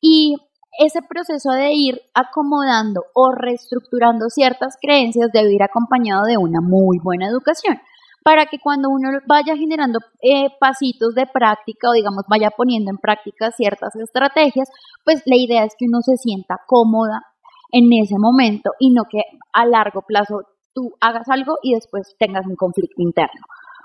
Y 0.00 0.36
ese 0.78 1.00
proceso 1.02 1.50
de 1.52 1.72
ir 1.72 2.00
acomodando 2.14 3.04
o 3.14 3.32
reestructurando 3.32 4.28
ciertas 4.28 4.76
creencias 4.80 5.30
debe 5.32 5.54
ir 5.54 5.62
acompañado 5.62 6.24
de 6.24 6.36
una 6.36 6.60
muy 6.60 6.98
buena 6.98 7.28
educación 7.28 7.80
para 8.24 8.46
que 8.46 8.58
cuando 8.58 8.88
uno 8.88 9.10
vaya 9.26 9.54
generando 9.54 10.00
eh, 10.22 10.48
pasitos 10.58 11.14
de 11.14 11.26
práctica 11.26 11.90
o 11.90 11.92
digamos 11.92 12.24
vaya 12.26 12.50
poniendo 12.50 12.90
en 12.90 12.96
práctica 12.96 13.50
ciertas 13.52 13.94
estrategias, 13.96 14.68
pues 15.04 15.22
la 15.26 15.36
idea 15.36 15.64
es 15.64 15.74
que 15.78 15.84
uno 15.86 16.00
se 16.00 16.16
sienta 16.16 16.58
cómoda 16.66 17.22
en 17.70 17.92
ese 17.92 18.18
momento 18.18 18.72
y 18.78 18.90
no 18.90 19.02
que 19.10 19.20
a 19.52 19.66
largo 19.66 20.02
plazo 20.02 20.40
tú 20.74 20.94
hagas 21.00 21.28
algo 21.28 21.58
y 21.62 21.74
después 21.74 22.16
tengas 22.18 22.46
un 22.46 22.56
conflicto 22.56 23.02
interno 23.02 23.42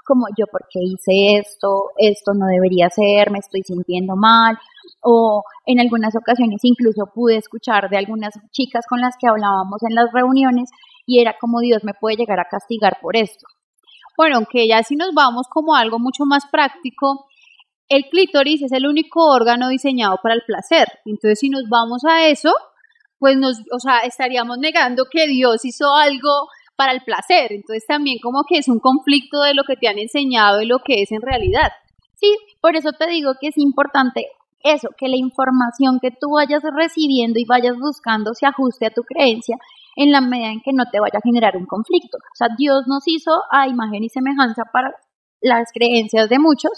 como 0.09 0.25
yo 0.35 0.45
porque 0.51 0.79
hice 0.81 1.37
esto, 1.37 1.91
esto 1.97 2.33
no 2.33 2.47
debería 2.47 2.89
ser, 2.89 3.29
me 3.29 3.37
estoy 3.37 3.61
sintiendo 3.61 4.15
mal, 4.15 4.57
o 5.03 5.43
en 5.67 5.79
algunas 5.79 6.15
ocasiones 6.15 6.61
incluso 6.63 7.11
pude 7.13 7.37
escuchar 7.37 7.91
de 7.91 7.97
algunas 7.97 8.33
chicas 8.51 8.85
con 8.89 9.01
las 9.01 9.15
que 9.21 9.27
hablábamos 9.27 9.83
en 9.87 9.93
las 9.93 10.11
reuniones 10.11 10.71
y 11.05 11.21
era 11.21 11.35
como 11.39 11.59
Dios 11.59 11.83
me 11.83 11.93
puede 11.93 12.15
llegar 12.17 12.39
a 12.39 12.49
castigar 12.49 12.97
por 12.99 13.15
esto. 13.15 13.45
Bueno, 14.17 14.37
aunque 14.37 14.67
ya 14.67 14.81
si 14.81 14.95
nos 14.95 15.13
vamos 15.13 15.47
como 15.47 15.75
algo 15.75 15.99
mucho 15.99 16.25
más 16.25 16.43
práctico, 16.51 17.27
el 17.87 18.05
clítoris 18.09 18.63
es 18.63 18.71
el 18.71 18.87
único 18.87 19.29
órgano 19.29 19.69
diseñado 19.69 20.17
para 20.23 20.35
el 20.35 20.41
placer. 20.45 20.87
Entonces, 21.05 21.39
si 21.39 21.49
nos 21.49 21.63
vamos 21.69 22.03
a 22.03 22.27
eso, 22.27 22.51
pues 23.19 23.37
nos, 23.37 23.59
o 23.71 23.79
sea, 23.79 23.99
estaríamos 23.99 24.57
negando 24.57 25.05
que 25.11 25.27
Dios 25.27 25.65
hizo 25.65 25.93
algo 25.93 26.47
para 26.79 26.93
el 26.93 27.01
placer. 27.01 27.51
Entonces 27.51 27.85
también 27.85 28.19
como 28.23 28.45
que 28.47 28.57
es 28.57 28.69
un 28.69 28.79
conflicto 28.79 29.41
de 29.41 29.53
lo 29.53 29.63
que 29.65 29.75
te 29.75 29.89
han 29.89 29.99
enseñado 29.99 30.61
y 30.61 30.65
lo 30.65 30.79
que 30.79 31.01
es 31.01 31.11
en 31.11 31.21
realidad. 31.21 31.73
Sí, 32.15 32.33
por 32.61 32.77
eso 32.77 32.93
te 32.93 33.05
digo 33.07 33.33
que 33.39 33.49
es 33.49 33.57
importante 33.57 34.27
eso, 34.61 34.87
que 34.97 35.09
la 35.09 35.17
información 35.17 35.99
que 36.01 36.11
tú 36.11 36.31
vayas 36.35 36.63
recibiendo 36.73 37.37
y 37.37 37.43
vayas 37.43 37.75
buscando 37.77 38.33
se 38.33 38.45
ajuste 38.45 38.85
a 38.85 38.91
tu 38.91 39.03
creencia 39.03 39.57
en 39.97 40.13
la 40.13 40.21
medida 40.21 40.51
en 40.51 40.61
que 40.61 40.71
no 40.71 40.85
te 40.89 41.01
vaya 41.01 41.19
a 41.19 41.21
generar 41.21 41.57
un 41.57 41.65
conflicto. 41.65 42.17
O 42.17 42.35
sea, 42.35 42.47
Dios 42.57 42.87
nos 42.87 43.03
hizo 43.07 43.31
a 43.51 43.67
imagen 43.67 44.05
y 44.05 44.09
semejanza 44.09 44.63
para 44.71 44.95
las 45.41 45.73
creencias 45.73 46.29
de 46.29 46.39
muchos 46.39 46.71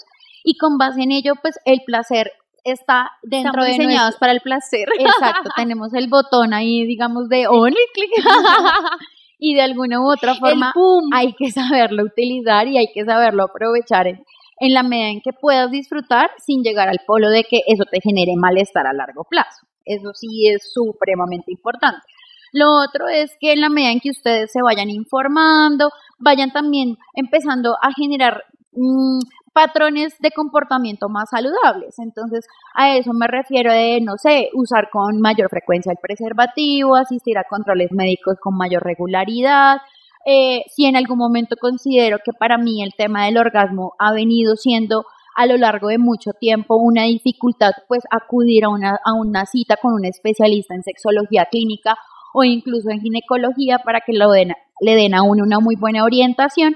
y 0.44 0.58
con 0.58 0.80
base 0.80 1.04
en 1.04 1.12
ello, 1.12 1.34
pues 1.44 1.60
el 1.66 1.82
placer 1.86 2.32
está 2.64 3.12
dentro 3.22 3.64
de 3.64 3.74
diseñados 3.74 4.16
para 4.16 4.32
el 4.32 4.42
placer. 4.42 4.88
Exacto, 4.98 5.52
tenemos 5.56 5.94
el 5.94 6.08
botón 6.10 6.56
ahí, 6.56 6.88
digamos, 6.88 7.30
de 7.30 7.48
on. 7.48 7.74
y 9.44 9.56
de 9.56 9.62
alguna 9.62 10.00
u 10.00 10.10
otra 10.10 10.36
forma 10.36 10.72
hay 11.12 11.34
que 11.34 11.52
saberlo 11.52 12.04
utilizar 12.04 12.68
y 12.68 12.78
hay 12.78 12.94
que 12.94 13.04
saberlo 13.04 13.44
aprovechar 13.44 14.06
en, 14.08 14.24
en 14.60 14.74
la 14.74 14.84
medida 14.84 15.10
en 15.10 15.22
que 15.22 15.34
puedas 15.34 15.72
disfrutar 15.72 16.30
sin 16.38 16.62
llegar 16.62 16.88
al 16.88 17.00
polo 17.08 17.30
de 17.30 17.44
que 17.44 17.62
eso 17.68 17.84
te 17.92 18.00
genere 18.00 18.36
malestar 18.38 18.86
a 18.86 18.94
largo 18.94 19.24
plazo. 19.24 19.66
Eso 19.84 20.14
sí 20.14 20.48
es 20.48 20.72
supremamente 20.72 21.52
importante. 21.52 22.06
Lo 22.54 22.68
otro 22.84 23.08
es 23.08 23.32
que 23.40 23.54
en 23.54 23.62
la 23.62 23.70
medida 23.70 23.92
en 23.92 24.00
que 24.00 24.12
ustedes 24.12 24.52
se 24.52 24.62
vayan 24.62 24.92
informando, 24.92 25.90
vayan 26.20 26.52
también 26.52 26.98
empezando 27.16 27.76
a 27.82 27.92
generar 27.94 28.44
mm, 28.74 29.20
patrones 29.54 30.16
de 30.20 30.32
comportamiento 30.32 31.10
más 31.10 31.30
saludables. 31.30 32.00
Entonces, 32.00 32.46
a 32.74 32.96
eso 32.96 33.14
me 33.14 33.28
refiero 33.28 33.72
de, 33.72 34.00
no 34.02 34.18
sé, 34.18 34.50
usar 34.54 34.90
con 34.92 35.20
mayor 35.20 35.50
frecuencia 35.50 35.92
el 35.92 35.98
preservativo, 36.02 36.96
asistir 36.96 37.38
a 37.38 37.46
controles 37.50 37.92
médicos 37.92 38.38
con 38.42 38.56
mayor 38.56 38.84
regularidad. 38.84 39.78
Eh, 40.26 40.64
si 40.70 40.86
en 40.86 40.96
algún 40.96 41.18
momento 41.18 41.56
considero 41.60 42.20
que 42.24 42.32
para 42.34 42.58
mí 42.58 42.84
el 42.84 42.94
tema 42.96 43.26
del 43.26 43.38
orgasmo 43.38 43.94
ha 43.98 44.14
venido 44.14 44.56
siendo 44.56 45.06
a 45.36 45.46
lo 45.46 45.58
largo 45.58 45.88
de 45.88 45.98
mucho 45.98 46.32
tiempo 46.34 46.76
una 46.76 47.04
dificultad, 47.04 47.72
pues 47.88 48.04
acudir 48.12 48.66
a 48.66 48.70
una, 48.70 49.00
a 49.04 49.14
una 49.14 49.46
cita 49.46 49.78
con 49.78 49.94
un 49.94 50.06
especialista 50.06 50.76
en 50.76 50.84
sexología 50.84 51.46
clínica 51.46 51.98
o 52.34 52.44
incluso 52.44 52.90
en 52.90 53.02
ginecología 53.02 53.80
para 53.80 54.02
que 54.02 54.14
lo 54.14 54.32
den, 54.32 54.54
le 54.80 54.96
den 54.96 55.16
a 55.16 55.24
uno 55.24 55.44
una 55.44 55.60
muy 55.60 55.76
buena 55.76 56.04
orientación. 56.04 56.76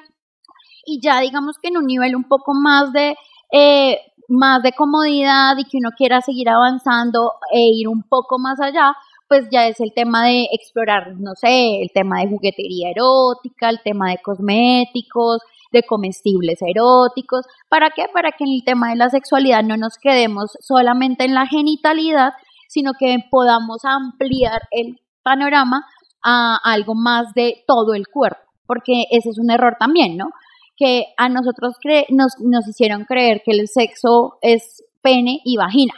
Y 0.86 1.00
ya 1.02 1.19
digamos 1.19 1.58
que 1.62 1.69
en 1.69 1.78
un 1.78 1.86
nivel 1.86 2.15
un 2.15 2.26
poco 2.26 2.54
más 2.54 2.93
de, 2.93 3.15
eh, 3.52 4.00
más 4.30 4.62
de 4.63 4.71
comodidad 4.74 5.58
y 5.58 5.65
que 5.65 5.78
uno 5.78 5.89
quiera 5.98 6.21
seguir 6.21 6.50
avanzando 6.50 7.34
e 7.52 7.60
ir 7.74 7.88
un 7.88 8.04
poco 8.04 8.38
más 8.39 8.60
allá, 8.62 8.95
pues 9.28 9.48
ya 9.52 9.67
es 9.67 9.80
el 9.80 9.93
tema 9.93 10.26
de 10.26 10.48
explorar, 10.52 11.15
no 11.17 11.34
sé, 11.36 11.82
el 11.82 11.89
tema 11.93 12.19
de 12.19 12.30
juguetería 12.30 12.91
erótica, 12.91 13.69
el 13.69 13.82
tema 13.84 14.10
de 14.12 14.19
cosméticos, 14.24 15.41
de 15.71 15.84
comestibles 15.84 16.60
eróticos. 16.62 17.45
¿Para 17.69 17.89
qué? 17.89 18.06
Para 18.13 18.32
que 18.32 18.43
en 18.43 18.52
el 18.52 18.63
tema 18.63 18.89
de 18.89 18.98
la 18.98 19.10
sexualidad 19.10 19.63
no 19.63 19.78
nos 19.78 19.98
quedemos 19.98 20.52
solamente 20.60 21.26
en 21.26 21.34
la 21.34 21.48
genitalidad, 21.48 22.34
sino 22.67 22.93
que 23.00 23.17
podamos 23.30 23.84
ampliar 23.84 24.62
el 24.71 25.00
panorama 25.24 25.86
a 26.24 26.58
algo 26.63 26.95
más 26.95 27.34
de 27.34 27.63
todo 27.67 27.93
el 27.93 28.08
cuerpo, 28.08 28.41
porque 28.65 29.06
ese 29.12 29.30
es 29.30 29.39
un 29.39 29.52
error 29.52 29.76
también, 29.80 30.17
¿no? 30.17 30.30
Que 30.78 31.06
a 31.18 31.30
nosotros 31.30 31.76
nos, 32.10 32.34
nos 32.40 32.68
hicieron 32.68 33.06
creer 33.06 33.42
que 33.46 33.52
el 33.52 33.68
sexo 33.68 34.38
es 34.42 34.84
pene 35.02 35.40
y 35.44 35.58
vagina, 35.58 35.94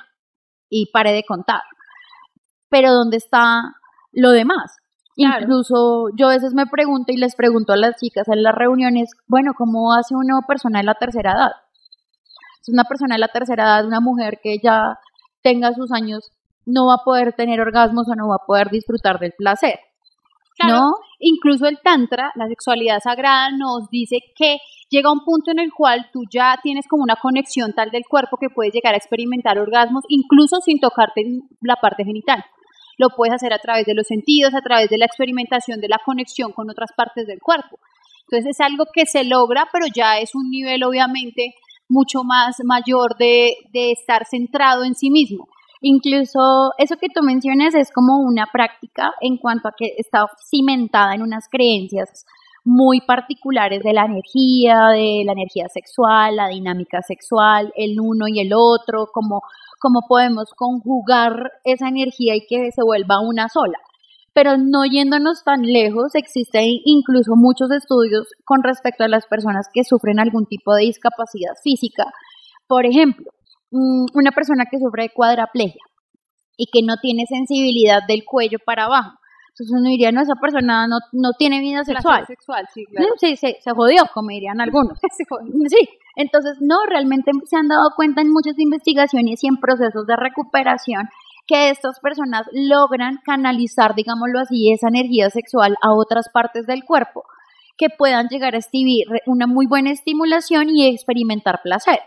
y 0.69 0.91
pare 0.91 1.13
de 1.13 1.23
contar. 1.23 1.61
Pero 2.69 2.93
¿dónde 2.93 3.17
está 3.17 3.61
lo 4.11 4.31
demás? 4.31 4.75
Incluso 5.15 6.09
yo 6.15 6.27
a 6.27 6.33
veces 6.33 6.53
me 6.53 6.67
pregunto 6.67 7.11
y 7.11 7.17
les 7.17 7.35
pregunto 7.35 7.73
a 7.73 7.77
las 7.77 7.95
chicas 7.95 8.27
en 8.27 8.43
las 8.43 8.53
reuniones, 8.53 9.09
bueno, 9.25 9.53
¿cómo 9.57 9.93
hace 9.93 10.15
una 10.15 10.41
persona 10.47 10.79
de 10.79 10.85
la 10.85 10.93
tercera 10.93 11.31
edad? 11.31 11.51
Es 12.61 12.69
una 12.69 12.83
persona 12.83 13.15
de 13.15 13.19
la 13.19 13.29
tercera 13.29 13.63
edad, 13.63 13.87
una 13.87 13.99
mujer 13.99 14.39
que 14.43 14.59
ya 14.61 14.99
tenga 15.41 15.73
sus 15.73 15.91
años, 15.91 16.31
no 16.67 16.85
va 16.87 16.95
a 16.95 17.03
poder 17.03 17.33
tener 17.33 17.59
orgasmos 17.61 18.07
o 18.09 18.15
no 18.15 18.27
va 18.27 18.35
a 18.35 18.45
poder 18.45 18.69
disfrutar 18.69 19.17
del 19.17 19.31
placer. 19.31 19.79
¿No? 20.65 20.93
Incluso 21.19 21.67
el 21.67 21.79
Tantra, 21.83 22.31
la 22.35 22.47
sexualidad 22.47 22.99
sagrada, 22.99 23.51
nos 23.51 23.89
dice 23.89 24.17
que 24.35 24.57
llega 24.89 25.11
un 25.11 25.23
punto 25.23 25.51
en 25.51 25.59
el 25.59 25.71
cual 25.71 26.09
tú 26.11 26.21
ya 26.31 26.57
tienes 26.63 26.87
como 26.87 27.03
una 27.03 27.15
conexión 27.15 27.73
tal 27.73 27.91
del 27.91 28.03
cuerpo 28.09 28.37
que 28.37 28.49
puedes 28.49 28.73
llegar 28.73 28.93
a 28.93 28.97
experimentar 28.97 29.59
orgasmos 29.59 30.03
incluso 30.07 30.61
sin 30.61 30.79
tocarte 30.79 31.23
la 31.61 31.75
parte 31.75 32.05
genital 32.05 32.43
lo 32.97 33.09
puedes 33.15 33.33
hacer 33.33 33.53
a 33.53 33.59
través 33.59 33.85
de 33.85 33.93
los 33.93 34.07
sentidos, 34.07 34.53
a 34.53 34.61
través 34.61 34.89
de 34.89 34.97
la 34.97 35.05
experimentación 35.05 35.79
de 35.79 35.87
la 35.87 35.99
conexión 36.03 36.51
con 36.51 36.69
otras 36.69 36.91
partes 36.95 37.27
del 37.27 37.39
cuerpo. 37.39 37.79
Entonces 38.23 38.55
es 38.55 38.59
algo 38.59 38.85
que 38.93 39.05
se 39.05 39.23
logra, 39.23 39.67
pero 39.71 39.85
ya 39.93 40.19
es 40.19 40.35
un 40.35 40.49
nivel 40.49 40.83
obviamente 40.83 41.55
mucho 41.87 42.23
más 42.23 42.57
mayor 42.65 43.15
de, 43.17 43.55
de 43.71 43.91
estar 43.91 44.25
centrado 44.25 44.83
en 44.83 44.95
sí 44.95 45.09
mismo. 45.09 45.47
Incluso 45.81 46.71
eso 46.77 46.95
que 46.97 47.09
tú 47.13 47.21
mencionas 47.23 47.75
es 47.75 47.91
como 47.91 48.19
una 48.19 48.47
práctica 48.51 49.13
en 49.21 49.37
cuanto 49.37 49.67
a 49.67 49.73
que 49.77 49.93
está 49.97 50.25
cimentada 50.49 51.13
en 51.13 51.21
unas 51.21 51.47
creencias 51.49 52.25
muy 52.63 52.99
particulares 52.99 53.81
de 53.83 53.93
la 53.93 54.05
energía, 54.05 54.87
de 54.91 55.23
la 55.25 55.31
energía 55.31 55.69
sexual, 55.69 56.35
la 56.35 56.49
dinámica 56.49 57.01
sexual, 57.01 57.71
el 57.77 57.97
uno 57.99 58.27
y 58.27 58.41
el 58.41 58.51
otro, 58.53 59.07
como 59.13 59.41
cómo 59.79 60.01
podemos 60.07 60.49
conjugar 60.55 61.51
esa 61.63 61.87
energía 61.87 62.35
y 62.35 62.45
que 62.45 62.71
se 62.71 62.83
vuelva 62.83 63.21
una 63.21 63.47
sola. 63.47 63.77
Pero 64.33 64.57
no 64.57 64.85
yéndonos 64.85 65.43
tan 65.43 65.61
lejos, 65.61 66.13
existen 66.13 66.65
incluso 66.85 67.35
muchos 67.35 67.71
estudios 67.71 68.27
con 68.43 68.63
respecto 68.63 69.03
a 69.03 69.07
las 69.07 69.25
personas 69.25 69.67
que 69.73 69.83
sufren 69.83 70.19
algún 70.19 70.45
tipo 70.45 70.75
de 70.75 70.83
discapacidad 70.83 71.53
física. 71.63 72.05
Por 72.67 72.85
ejemplo, 72.85 73.31
una 73.71 74.31
persona 74.31 74.65
que 74.69 74.79
sufre 74.79 75.03
de 75.03 75.09
cuadraplegia 75.09 75.81
y 76.57 76.67
que 76.71 76.85
no 76.85 76.95
tiene 77.01 77.25
sensibilidad 77.27 78.01
del 78.07 78.23
cuello 78.25 78.57
para 78.65 78.85
abajo. 78.85 79.11
Entonces 79.49 79.75
uno 79.75 79.89
diría, 79.89 80.11
no, 80.11 80.21
esa 80.21 80.35
persona 80.35 80.87
no, 80.87 80.97
no 81.13 81.31
tiene 81.37 81.59
vida 81.59 81.83
sexual. 81.83 82.25
sexual 82.27 82.67
sí, 82.73 82.85
claro. 82.85 83.07
sí 83.17 83.35
se, 83.35 83.57
se, 83.59 83.71
jodió, 83.71 84.03
como 84.13 84.29
dirían 84.29 84.61
algunos. 84.61 84.99
sí, 85.67 85.89
entonces, 86.15 86.57
no, 86.61 86.75
realmente 86.87 87.31
se 87.45 87.57
han 87.57 87.67
dado 87.67 87.89
cuenta 87.95 88.21
en 88.21 88.31
muchas 88.31 88.57
investigaciones 88.59 89.43
y 89.43 89.47
en 89.47 89.57
procesos 89.57 90.05
de 90.05 90.15
recuperación 90.15 91.09
que 91.47 91.69
estas 91.69 91.99
personas 91.99 92.45
logran 92.51 93.17
canalizar, 93.25 93.95
digámoslo 93.95 94.39
así, 94.39 94.71
esa 94.71 94.89
energía 94.89 95.29
sexual 95.29 95.75
a 95.81 95.93
otras 95.93 96.29
partes 96.31 96.67
del 96.67 96.83
cuerpo 96.83 97.23
que 97.77 97.89
puedan 97.89 98.27
llegar 98.27 98.55
a 98.55 98.57
escribir 98.57 99.05
una 99.27 99.47
muy 99.47 99.67
buena 99.67 99.91
estimulación 99.91 100.69
y 100.69 100.87
experimentar 100.87 101.61
placer. 101.63 101.99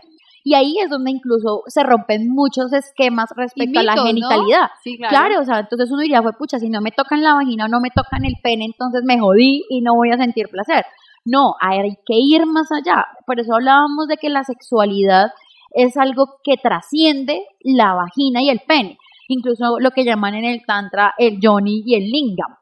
Y 0.43 0.55
ahí 0.55 0.75
es 0.83 0.89
donde 0.89 1.11
incluso 1.11 1.63
se 1.67 1.83
rompen 1.83 2.29
muchos 2.29 2.73
esquemas 2.73 3.29
respecto 3.35 3.79
a 3.79 3.83
la 3.83 3.93
genitalidad. 3.93 4.69
claro. 5.07 5.41
o 5.41 5.45
sea, 5.45 5.59
entonces 5.59 5.91
uno 5.91 6.01
diría, 6.01 6.21
fue 6.21 6.33
pucha, 6.33 6.59
si 6.59 6.69
no 6.69 6.81
me 6.81 6.91
tocan 6.91 7.21
la 7.21 7.35
vagina 7.35 7.65
o 7.65 7.67
no 7.67 7.79
me 7.79 7.89
tocan 7.89 8.25
el 8.25 8.35
pene, 8.41 8.65
entonces 8.65 9.03
me 9.05 9.19
jodí 9.19 9.63
y 9.69 9.81
no 9.81 9.95
voy 9.95 10.11
a 10.11 10.17
sentir 10.17 10.47
placer. 10.49 10.85
No, 11.25 11.53
hay 11.59 11.95
que 12.05 12.15
ir 12.15 12.45
más 12.47 12.71
allá. 12.71 13.05
Por 13.27 13.39
eso 13.39 13.53
hablábamos 13.53 14.07
de 14.07 14.17
que 14.17 14.29
la 14.29 14.43
sexualidad 14.43 15.31
es 15.71 15.95
algo 15.97 16.39
que 16.43 16.57
trasciende 16.57 17.45
la 17.61 17.93
vagina 17.93 18.41
y 18.41 18.49
el 18.49 18.61
pene. 18.67 18.97
Incluso 19.27 19.79
lo 19.79 19.91
que 19.91 20.03
llaman 20.03 20.35
en 20.35 20.45
el 20.45 20.65
tantra 20.65 21.13
el 21.17 21.39
yoni 21.39 21.83
y 21.85 21.95
el 21.95 22.09
lingam. 22.09 22.57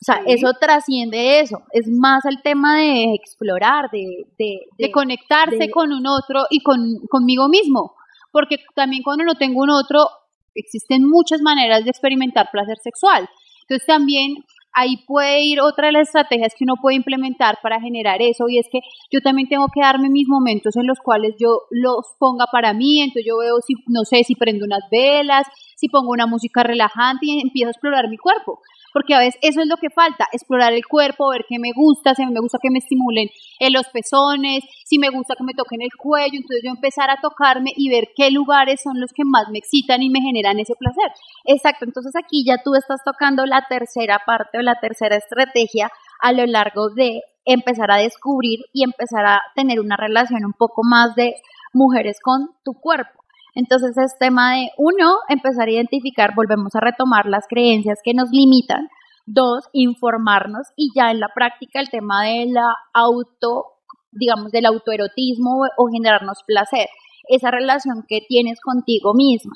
O 0.00 0.04
sea, 0.04 0.22
eso 0.26 0.52
trasciende 0.60 1.40
eso. 1.40 1.62
Es 1.72 1.88
más 1.88 2.24
el 2.24 2.40
tema 2.42 2.78
de 2.78 3.14
explorar, 3.14 3.90
de... 3.90 4.26
De, 4.38 4.92
conectarse 4.92 5.70
con 5.70 5.92
un 5.92 6.06
otro 6.06 6.44
y 6.50 6.60
con, 6.60 6.78
conmigo 7.10 7.48
mismo. 7.48 7.94
Porque 8.30 8.58
también 8.76 9.02
cuando 9.02 9.24
no 9.24 9.34
tengo 9.34 9.60
un 9.60 9.70
otro, 9.70 10.08
existen 10.54 11.02
muchas 11.08 11.40
maneras 11.42 11.84
de 11.84 11.90
experimentar 11.90 12.48
placer 12.52 12.78
sexual. 12.78 13.28
Entonces 13.62 13.86
también 13.86 14.36
ahí 14.72 14.98
puede 15.06 15.42
ir 15.42 15.60
otra 15.60 15.86
de 15.86 15.92
las 15.92 16.08
estrategias 16.08 16.52
que 16.56 16.64
uno 16.64 16.74
puede 16.80 16.96
implementar 16.96 17.58
para 17.62 17.80
generar 17.80 18.22
eso 18.22 18.44
y 18.48 18.58
es 18.58 18.66
que 18.70 18.78
yo 19.10 19.20
también 19.20 19.48
tengo 19.48 19.66
que 19.74 19.80
darme 19.80 20.08
mis 20.08 20.28
momentos 20.28 20.76
en 20.76 20.86
los 20.86 20.98
cuales 21.00 21.34
yo 21.40 21.62
los 21.70 22.06
ponga 22.18 22.46
para 22.52 22.72
mí, 22.74 23.00
entonces 23.00 23.24
yo 23.26 23.38
veo 23.38 23.56
si, 23.66 23.74
no 23.88 24.04
sé, 24.04 24.22
si 24.24 24.34
prendo 24.34 24.64
unas 24.64 24.82
velas, 24.90 25.46
si 25.74 25.88
pongo 25.88 26.10
una 26.10 26.26
música 26.26 26.62
relajante 26.62 27.26
y 27.26 27.40
empiezo 27.40 27.68
a 27.68 27.72
explorar 27.72 28.08
mi 28.08 28.18
cuerpo 28.18 28.60
porque 28.92 29.14
a 29.14 29.20
veces 29.20 29.38
eso 29.42 29.60
es 29.60 29.68
lo 29.68 29.76
que 29.76 29.90
falta, 29.90 30.26
explorar 30.32 30.72
el 30.72 30.86
cuerpo, 30.86 31.30
ver 31.30 31.44
qué 31.48 31.58
me 31.58 31.72
gusta, 31.74 32.14
si 32.14 32.24
me 32.26 32.40
gusta 32.40 32.58
que 32.60 32.70
me 32.70 32.78
estimulen 32.78 33.28
en 33.60 33.72
los 33.72 33.88
pezones, 33.88 34.64
si 34.84 34.98
me 34.98 35.10
gusta 35.10 35.34
que 35.36 35.44
me 35.44 35.54
toquen 35.54 35.82
el 35.82 35.94
cuello, 35.96 36.36
entonces 36.36 36.62
yo 36.64 36.70
empezar 36.70 37.10
a 37.10 37.20
tocarme 37.20 37.72
y 37.76 37.90
ver 37.90 38.08
qué 38.16 38.30
lugares 38.30 38.80
son 38.82 39.00
los 39.00 39.12
que 39.12 39.24
más 39.24 39.48
me 39.50 39.58
excitan 39.58 40.02
y 40.02 40.10
me 40.10 40.20
generan 40.20 40.58
ese 40.58 40.74
placer. 40.78 41.10
Exacto, 41.44 41.84
entonces 41.84 42.14
aquí 42.16 42.44
ya 42.46 42.62
tú 42.62 42.74
estás 42.74 43.00
tocando 43.04 43.46
la 43.46 43.66
tercera 43.68 44.20
parte 44.24 44.58
o 44.58 44.62
la 44.62 44.78
tercera 44.80 45.16
estrategia 45.16 45.90
a 46.20 46.32
lo 46.32 46.46
largo 46.46 46.90
de 46.90 47.22
empezar 47.44 47.90
a 47.90 47.96
descubrir 47.96 48.60
y 48.72 48.84
empezar 48.84 49.24
a 49.26 49.40
tener 49.54 49.80
una 49.80 49.96
relación 49.96 50.44
un 50.44 50.52
poco 50.52 50.82
más 50.84 51.14
de 51.14 51.34
mujeres 51.72 52.18
con 52.22 52.50
tu 52.64 52.74
cuerpo. 52.74 53.18
Entonces 53.58 53.98
es 53.98 54.16
tema 54.20 54.54
de, 54.54 54.70
uno, 54.76 55.16
empezar 55.28 55.66
a 55.66 55.72
identificar, 55.72 56.32
volvemos 56.36 56.76
a 56.76 56.80
retomar 56.80 57.26
las 57.26 57.48
creencias 57.48 57.98
que 58.04 58.14
nos 58.14 58.30
limitan. 58.30 58.88
Dos, 59.26 59.64
informarnos 59.72 60.68
y 60.76 60.92
ya 60.94 61.10
en 61.10 61.18
la 61.18 61.30
práctica 61.34 61.80
el 61.80 61.90
tema 61.90 62.22
de 62.22 62.46
la 62.46 62.72
auto, 62.94 63.64
digamos, 64.12 64.52
del 64.52 64.64
autoerotismo 64.64 65.66
o 65.76 65.86
generarnos 65.90 66.38
placer, 66.46 66.86
esa 67.28 67.50
relación 67.50 68.04
que 68.08 68.20
tienes 68.28 68.60
contigo 68.60 69.12
misma. 69.12 69.54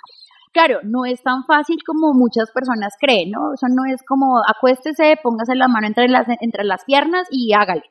Claro, 0.53 0.81
no 0.83 1.05
es 1.05 1.23
tan 1.23 1.45
fácil 1.45 1.79
como 1.87 2.13
muchas 2.13 2.51
personas 2.51 2.95
creen, 3.01 3.31
¿no? 3.31 3.55
Eso 3.55 3.69
no 3.69 3.85
es 3.85 4.03
como 4.03 4.43
acuéstese, 4.49 5.17
póngase 5.23 5.55
la 5.55 5.69
mano 5.69 5.87
entre 5.87 6.09
las, 6.09 6.27
entre 6.41 6.65
las 6.65 6.85
piernas 6.85 7.29
y 7.31 7.53
hágale. 7.53 7.85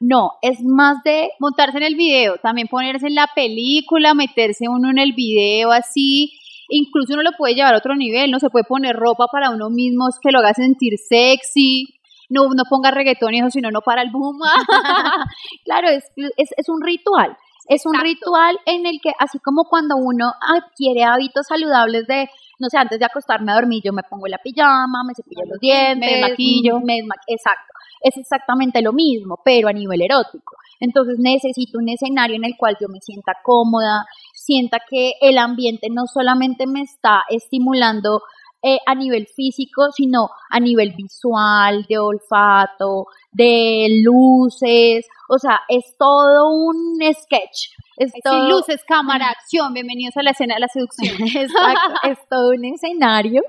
No, 0.00 0.32
es 0.42 0.62
más 0.62 1.02
de 1.04 1.30
montarse 1.38 1.78
en 1.78 1.84
el 1.84 1.94
video, 1.94 2.36
también 2.42 2.68
ponerse 2.68 3.06
en 3.06 3.14
la 3.14 3.28
película, 3.34 4.14
meterse 4.14 4.68
uno 4.68 4.90
en 4.90 4.98
el 4.98 5.12
video 5.12 5.70
así. 5.72 6.32
Incluso 6.68 7.14
uno 7.14 7.22
lo 7.22 7.32
puede 7.36 7.54
llevar 7.54 7.74
a 7.74 7.78
otro 7.78 7.94
nivel, 7.94 8.30
no 8.30 8.38
se 8.40 8.50
puede 8.50 8.64
poner 8.64 8.96
ropa 8.96 9.26
para 9.30 9.50
uno 9.50 9.70
mismo 9.70 10.06
que 10.22 10.30
lo 10.30 10.40
haga 10.40 10.54
sentir 10.54 10.94
sexy. 10.98 11.86
No, 12.30 12.48
no 12.48 12.64
ponga 12.68 12.90
reggaetón 12.90 13.34
y 13.34 13.40
eso, 13.40 13.50
sino 13.50 13.70
no 13.70 13.82
para 13.82 14.02
el 14.02 14.10
boom. 14.10 14.38
claro, 15.64 15.88
es, 15.88 16.04
es, 16.36 16.68
un 16.68 16.80
ritual. 16.82 17.36
Es 17.68 17.82
un 17.86 17.94
ritual 17.94 18.58
en 18.66 18.86
el 18.86 18.98
que, 19.02 19.10
así 19.18 19.38
como 19.38 19.64
cuando 19.64 19.96
uno 19.96 20.32
adquiere 20.40 21.04
hábitos 21.04 21.46
saludables 21.46 22.06
de 22.06 22.28
no 22.58 22.68
sé, 22.68 22.78
antes 22.78 22.98
de 22.98 23.04
acostarme 23.04 23.52
a 23.52 23.56
dormir 23.56 23.82
yo 23.84 23.92
me 23.92 24.02
pongo 24.02 24.26
la 24.26 24.38
pijama, 24.38 25.04
me 25.04 25.14
cepillo 25.14 25.42
los 25.48 25.58
dientes, 25.60 26.10
me 26.10 26.20
maquillo. 26.20 26.80
me 26.80 26.98
exacto. 27.26 27.72
Es 28.00 28.16
exactamente 28.16 28.82
lo 28.82 28.92
mismo, 28.92 29.38
pero 29.44 29.68
a 29.68 29.72
nivel 29.72 30.02
erótico. 30.02 30.56
Entonces 30.80 31.18
necesito 31.18 31.78
un 31.78 31.88
escenario 31.88 32.36
en 32.36 32.44
el 32.44 32.56
cual 32.58 32.76
yo 32.80 32.88
me 32.88 33.00
sienta 33.00 33.32
cómoda, 33.42 34.04
sienta 34.32 34.78
que 34.88 35.12
el 35.20 35.38
ambiente 35.38 35.88
no 35.90 36.02
solamente 36.06 36.66
me 36.66 36.82
está 36.82 37.22
estimulando 37.30 38.20
eh, 38.66 38.78
a 38.86 38.94
nivel 38.94 39.26
físico, 39.26 39.90
sino 39.94 40.30
a 40.48 40.58
nivel 40.58 40.94
visual, 40.96 41.84
de 41.86 41.98
olfato, 41.98 43.08
de 43.30 44.00
luces, 44.02 45.06
o 45.28 45.38
sea, 45.38 45.60
es 45.68 45.94
todo 45.98 46.48
un 46.50 46.96
sketch. 47.12 47.68
Es 47.98 48.10
todo... 48.24 48.48
luces, 48.48 48.82
cámara, 48.88 49.26
acción, 49.28 49.74
bienvenidos 49.74 50.16
a 50.16 50.22
la 50.22 50.30
escena 50.30 50.54
de 50.54 50.60
la 50.60 50.68
seducción. 50.68 51.14
Exacto, 51.36 51.94
es 52.04 52.18
todo 52.30 52.52
un 52.52 52.64
escenario 52.64 53.42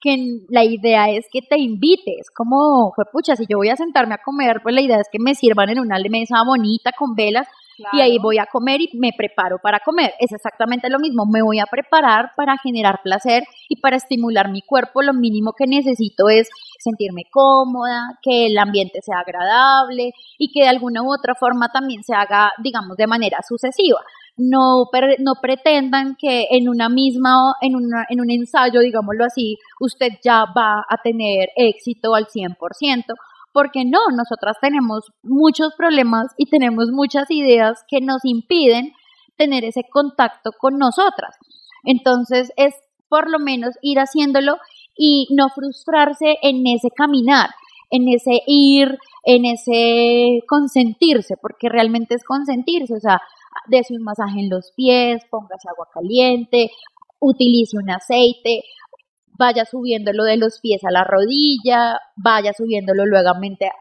que 0.00 0.16
la 0.48 0.64
idea 0.64 1.10
es 1.10 1.26
que 1.30 1.40
te 1.42 1.58
invites, 1.58 2.30
como, 2.34 2.90
fue 2.94 3.04
pucha, 3.12 3.36
si 3.36 3.44
yo 3.46 3.58
voy 3.58 3.68
a 3.68 3.76
sentarme 3.76 4.14
a 4.14 4.22
comer, 4.24 4.60
pues 4.62 4.74
la 4.74 4.80
idea 4.80 4.96
es 4.96 5.08
que 5.12 5.18
me 5.18 5.34
sirvan 5.34 5.68
en 5.68 5.80
una 5.80 5.98
mesa 6.08 6.42
bonita 6.42 6.92
con 6.96 7.14
velas 7.14 7.46
y 7.92 8.00
ahí 8.00 8.18
voy 8.18 8.38
a 8.38 8.46
comer 8.46 8.80
y 8.80 8.90
me 8.94 9.10
preparo 9.16 9.58
para 9.62 9.80
comer. 9.80 10.12
Es 10.18 10.32
exactamente 10.32 10.88
lo 10.88 10.98
mismo, 10.98 11.24
me 11.26 11.42
voy 11.42 11.58
a 11.58 11.66
preparar 11.66 12.32
para 12.36 12.56
generar 12.58 13.00
placer 13.02 13.44
y 13.68 13.80
para 13.80 13.96
estimular 13.96 14.50
mi 14.50 14.62
cuerpo. 14.62 15.02
Lo 15.02 15.12
mínimo 15.12 15.52
que 15.52 15.66
necesito 15.66 16.28
es 16.28 16.48
sentirme 16.78 17.22
cómoda, 17.30 18.18
que 18.22 18.46
el 18.46 18.58
ambiente 18.58 19.00
sea 19.02 19.20
agradable 19.20 20.12
y 20.38 20.52
que 20.52 20.62
de 20.62 20.68
alguna 20.68 21.02
u 21.02 21.12
otra 21.12 21.34
forma 21.34 21.68
también 21.68 22.02
se 22.04 22.14
haga, 22.14 22.52
digamos, 22.62 22.96
de 22.96 23.06
manera 23.06 23.38
sucesiva. 23.46 24.00
No, 24.36 24.86
no 25.20 25.32
pretendan 25.40 26.16
que 26.16 26.48
en 26.50 26.68
una 26.68 26.88
misma, 26.88 27.54
en, 27.60 27.76
una, 27.76 28.04
en 28.08 28.20
un 28.20 28.30
ensayo, 28.30 28.80
digámoslo 28.80 29.24
así, 29.24 29.56
usted 29.78 30.08
ya 30.24 30.44
va 30.56 30.84
a 30.88 30.96
tener 31.02 31.50
éxito 31.54 32.14
al 32.14 32.26
100%, 32.26 33.14
porque 33.54 33.84
no, 33.84 34.00
nosotras 34.12 34.56
tenemos 34.60 35.12
muchos 35.22 35.74
problemas 35.78 36.26
y 36.36 36.46
tenemos 36.46 36.90
muchas 36.90 37.30
ideas 37.30 37.84
que 37.88 38.00
nos 38.00 38.24
impiden 38.24 38.92
tener 39.36 39.64
ese 39.64 39.84
contacto 39.88 40.50
con 40.58 40.76
nosotras. 40.76 41.36
Entonces 41.84 42.52
es 42.56 42.74
por 43.08 43.30
lo 43.30 43.38
menos 43.38 43.76
ir 43.80 43.98
haciéndolo 44.00 44.56
y 44.96 45.28
no 45.30 45.48
frustrarse 45.50 46.36
en 46.42 46.66
ese 46.66 46.88
caminar, 46.90 47.50
en 47.90 48.08
ese 48.08 48.40
ir, 48.48 48.98
en 49.22 49.44
ese 49.44 50.40
consentirse, 50.48 51.36
porque 51.40 51.68
realmente 51.68 52.16
es 52.16 52.24
consentirse, 52.24 52.94
o 52.94 53.00
sea, 53.00 53.20
dese 53.68 53.94
un 53.94 54.02
masaje 54.02 54.40
en 54.40 54.50
los 54.50 54.72
pies, 54.74 55.22
póngase 55.30 55.68
agua 55.68 55.86
caliente, 55.94 56.72
utilice 57.20 57.76
un 57.76 57.88
aceite, 57.90 58.64
vaya 59.36 59.64
subiéndolo 59.64 60.24
de 60.24 60.36
los 60.36 60.60
pies 60.60 60.82
a 60.84 60.90
la 60.90 61.04
rodilla, 61.04 61.98
vaya 62.16 62.52
subiéndolo 62.52 63.04
luego 63.06 63.30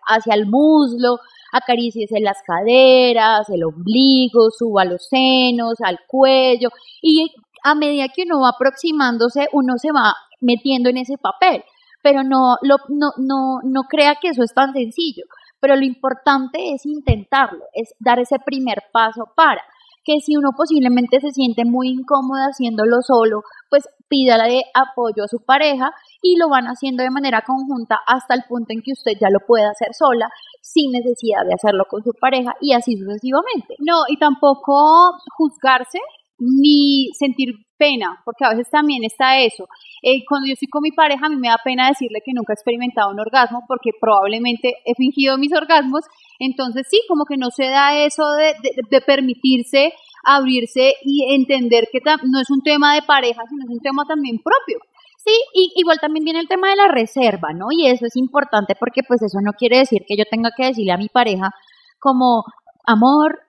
hacia 0.07 0.33
el 0.33 0.45
muslo, 0.47 1.19
acariciese 1.51 2.19
las 2.19 2.41
caderas, 2.45 3.49
el 3.49 3.63
ombligo, 3.63 4.49
suba 4.51 4.85
los 4.85 5.07
senos, 5.07 5.75
al 5.81 5.99
cuello 6.07 6.69
y 7.01 7.31
a 7.63 7.75
medida 7.75 8.07
que 8.09 8.23
uno 8.23 8.41
va 8.41 8.49
aproximándose, 8.49 9.47
uno 9.53 9.77
se 9.77 9.91
va 9.91 10.13
metiendo 10.41 10.89
en 10.89 10.97
ese 10.97 11.17
papel, 11.17 11.63
pero 12.01 12.23
no, 12.23 12.57
lo, 12.61 12.77
no, 12.89 13.11
no, 13.17 13.59
no 13.63 13.83
crea 13.83 14.15
que 14.21 14.29
eso 14.29 14.43
es 14.43 14.53
tan 14.53 14.73
sencillo, 14.73 15.23
pero 15.59 15.75
lo 15.75 15.85
importante 15.85 16.73
es 16.73 16.85
intentarlo, 16.85 17.63
es 17.73 17.93
dar 17.99 18.19
ese 18.19 18.37
primer 18.39 18.83
paso 18.91 19.29
para 19.35 19.63
que 20.03 20.19
si 20.19 20.35
uno 20.35 20.49
posiblemente 20.55 21.19
se 21.19 21.31
siente 21.31 21.65
muy 21.65 21.89
incómoda 21.89 22.47
haciéndolo 22.51 23.01
solo, 23.01 23.41
pues 23.69 23.83
pídale 24.07 24.63
apoyo 24.73 25.23
a 25.23 25.27
su 25.27 25.39
pareja 25.45 25.91
y 26.21 26.37
lo 26.37 26.49
van 26.49 26.65
haciendo 26.65 27.03
de 27.03 27.09
manera 27.09 27.41
conjunta 27.41 27.99
hasta 28.05 28.35
el 28.35 28.43
punto 28.47 28.73
en 28.73 28.81
que 28.81 28.91
usted 28.91 29.13
ya 29.19 29.29
lo 29.29 29.39
pueda 29.47 29.71
hacer 29.71 29.89
sola 29.97 30.29
sin 30.61 30.91
necesidad 30.91 31.45
de 31.47 31.53
hacerlo 31.53 31.85
con 31.89 32.03
su 32.03 32.11
pareja 32.19 32.53
y 32.61 32.73
así 32.73 32.95
sucesivamente. 32.97 33.75
No, 33.79 34.03
y 34.07 34.17
tampoco 34.17 35.17
juzgarse 35.37 35.99
ni 36.39 37.09
sentir 37.17 37.55
pena, 37.77 38.21
porque 38.25 38.45
a 38.45 38.49
veces 38.49 38.69
también 38.69 39.03
está 39.03 39.39
eso. 39.39 39.67
Eh, 40.01 40.23
cuando 40.27 40.47
yo 40.47 40.53
estoy 40.53 40.67
con 40.67 40.81
mi 40.81 40.91
pareja, 40.91 41.25
a 41.25 41.29
mí 41.29 41.35
me 41.37 41.49
da 41.49 41.57
pena 41.63 41.87
decirle 41.87 42.19
que 42.23 42.33
nunca 42.33 42.53
he 42.53 42.55
experimentado 42.55 43.11
un 43.11 43.19
orgasmo, 43.19 43.63
porque 43.67 43.91
probablemente 43.99 44.73
he 44.85 44.95
fingido 44.95 45.37
mis 45.37 45.53
orgasmos, 45.53 46.03
entonces 46.45 46.87
sí, 46.89 47.01
como 47.07 47.25
que 47.25 47.37
no 47.37 47.49
se 47.51 47.65
da 47.65 47.97
eso 47.97 48.23
de, 48.31 49.01
permitirse 49.01 49.93
abrirse 50.25 50.93
y 51.03 51.33
entender 51.33 51.89
que 51.91 51.99
no 52.23 52.39
es 52.39 52.49
un 52.49 52.61
tema 52.61 52.95
de 52.95 53.01
pareja, 53.01 53.41
sino 53.49 53.65
es 53.65 53.69
un 53.69 53.81
tema 53.81 54.05
también 54.05 54.37
propio. 54.41 54.79
Sí, 55.17 55.33
y 55.53 55.73
igual 55.75 55.99
también 55.99 56.25
viene 56.25 56.39
el 56.39 56.47
tema 56.47 56.69
de 56.69 56.75
la 56.75 56.87
reserva, 56.87 57.53
¿no? 57.53 57.67
Y 57.71 57.87
eso 57.87 58.05
es 58.05 58.15
importante 58.15 58.75
porque 58.77 59.01
pues 59.07 59.21
eso 59.21 59.39
no 59.41 59.53
quiere 59.53 59.79
decir 59.79 60.03
que 60.07 60.17
yo 60.17 60.25
tenga 60.29 60.51
que 60.55 60.65
decirle 60.65 60.91
a 60.91 60.97
mi 60.97 61.07
pareja 61.07 61.51
como, 61.99 62.43
amor, 62.85 63.39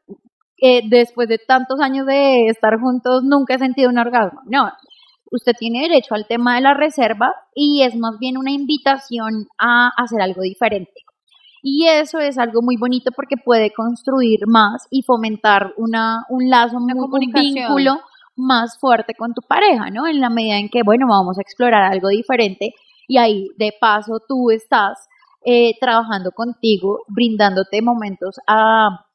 eh, 0.59 0.83
después 0.89 1.29
de 1.29 1.39
tantos 1.39 1.81
años 1.81 2.07
de 2.07 2.47
estar 2.47 2.79
juntos 2.81 3.23
nunca 3.25 3.55
he 3.55 3.59
sentido 3.59 3.91
un 3.91 3.99
orgasmo. 3.99 4.41
No, 4.47 4.71
usted 5.33 5.53
tiene 5.59 5.83
derecho 5.83 6.15
al 6.15 6.27
tema 6.27 6.55
de 6.55 6.61
la 6.63 6.75
reserva 6.75 7.33
y 7.55 7.83
es 7.83 7.97
más 7.97 8.19
bien 8.19 8.39
una 8.39 8.53
invitación 8.53 9.49
a 9.59 9.91
hacer 9.97 10.23
algo 10.23 10.43
diferente. 10.43 11.04
Y 11.67 11.87
eso 11.89 12.19
es 12.19 12.37
algo 12.37 12.61
muy 12.61 12.77
bonito 12.77 13.11
porque 13.17 13.37
puede 13.43 13.73
construir 13.73 14.41
más 14.47 14.87
y 14.91 15.01
fomentar 15.01 15.73
una, 15.79 16.27
un 16.29 16.51
lazo, 16.51 16.77
un 16.77 16.87
vínculo 17.33 18.01
más 18.37 18.79
fuerte 18.79 19.15
con 19.15 19.33
tu 19.33 19.41
pareja, 19.41 19.89
¿no? 19.89 20.07
En 20.07 20.21
la 20.21 20.29
medida 20.29 20.59
en 20.59 20.69
que, 20.69 20.83
bueno, 20.85 21.07
vamos 21.09 21.39
a 21.39 21.41
explorar 21.41 21.91
algo 21.91 22.09
diferente 22.09 22.75
y 23.09 23.17
ahí 23.17 23.49
de 23.57 23.73
paso 23.81 24.21
tú 24.29 24.51
estás 24.51 25.09
eh, 25.43 25.73
trabajando 25.81 26.33
contigo, 26.33 26.99
brindándote 27.09 27.81
momentos 27.81 28.37
a, 28.47 29.07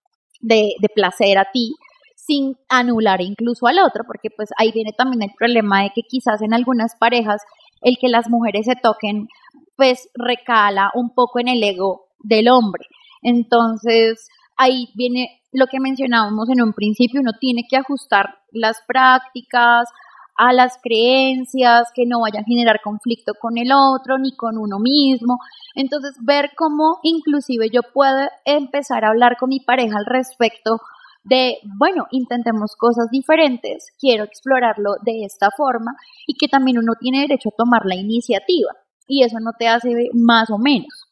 de, 0.41 0.73
de 0.81 0.89
placer 0.89 1.37
a 1.37 1.51
ti 1.53 1.75
sin 2.15 2.55
anular 2.67 3.21
incluso 3.21 3.67
al 3.67 3.77
otro, 3.77 4.05
porque 4.07 4.31
pues 4.35 4.49
ahí 4.57 4.71
viene 4.71 4.93
también 4.97 5.21
el 5.21 5.35
problema 5.37 5.83
de 5.83 5.91
que 5.93 6.01
quizás 6.01 6.41
en 6.41 6.55
algunas 6.55 6.95
parejas 6.95 7.43
el 7.83 7.97
que 8.01 8.07
las 8.09 8.27
mujeres 8.27 8.65
se 8.65 8.75
toquen 8.75 9.27
pues 9.75 10.09
recala 10.15 10.89
un 10.95 11.13
poco 11.13 11.39
en 11.39 11.47
el 11.47 11.63
ego 11.63 12.08
del 12.19 12.49
hombre. 12.49 12.85
Entonces 13.21 14.27
ahí 14.57 14.89
viene 14.95 15.41
lo 15.51 15.67
que 15.67 15.79
mencionábamos 15.79 16.49
en 16.49 16.61
un 16.61 16.73
principio, 16.73 17.21
uno 17.21 17.31
tiene 17.39 17.63
que 17.69 17.77
ajustar 17.77 18.35
las 18.51 18.77
prácticas 18.87 19.89
a 20.37 20.53
las 20.53 20.77
creencias, 20.81 21.89
que 21.93 22.05
no 22.05 22.21
vayan 22.21 22.43
a 22.43 22.47
generar 22.47 22.79
conflicto 22.81 23.33
con 23.39 23.57
el 23.57 23.71
otro 23.73 24.17
ni 24.17 24.35
con 24.37 24.57
uno 24.57 24.79
mismo. 24.79 25.37
Entonces, 25.75 26.15
ver 26.21 26.51
cómo 26.55 26.99
inclusive 27.03 27.69
yo 27.69 27.81
puedo 27.93 28.29
empezar 28.45 29.03
a 29.03 29.09
hablar 29.09 29.35
con 29.37 29.49
mi 29.49 29.59
pareja 29.59 29.97
al 29.97 30.05
respecto 30.05 30.79
de, 31.23 31.57
bueno, 31.77 32.05
intentemos 32.11 32.75
cosas 32.77 33.09
diferentes, 33.11 33.87
quiero 33.99 34.23
explorarlo 34.23 34.91
de 35.03 35.25
esta 35.25 35.49
forma 35.55 35.91
y 36.25 36.35
que 36.35 36.47
también 36.47 36.77
uno 36.77 36.93
tiene 36.99 37.21
derecho 37.21 37.49
a 37.49 37.57
tomar 37.57 37.85
la 37.85 37.95
iniciativa 37.95 38.71
y 39.07 39.23
eso 39.23 39.39
no 39.41 39.51
te 39.57 39.67
hace 39.67 39.89
más 40.13 40.49
o 40.49 40.57
menos. 40.57 41.08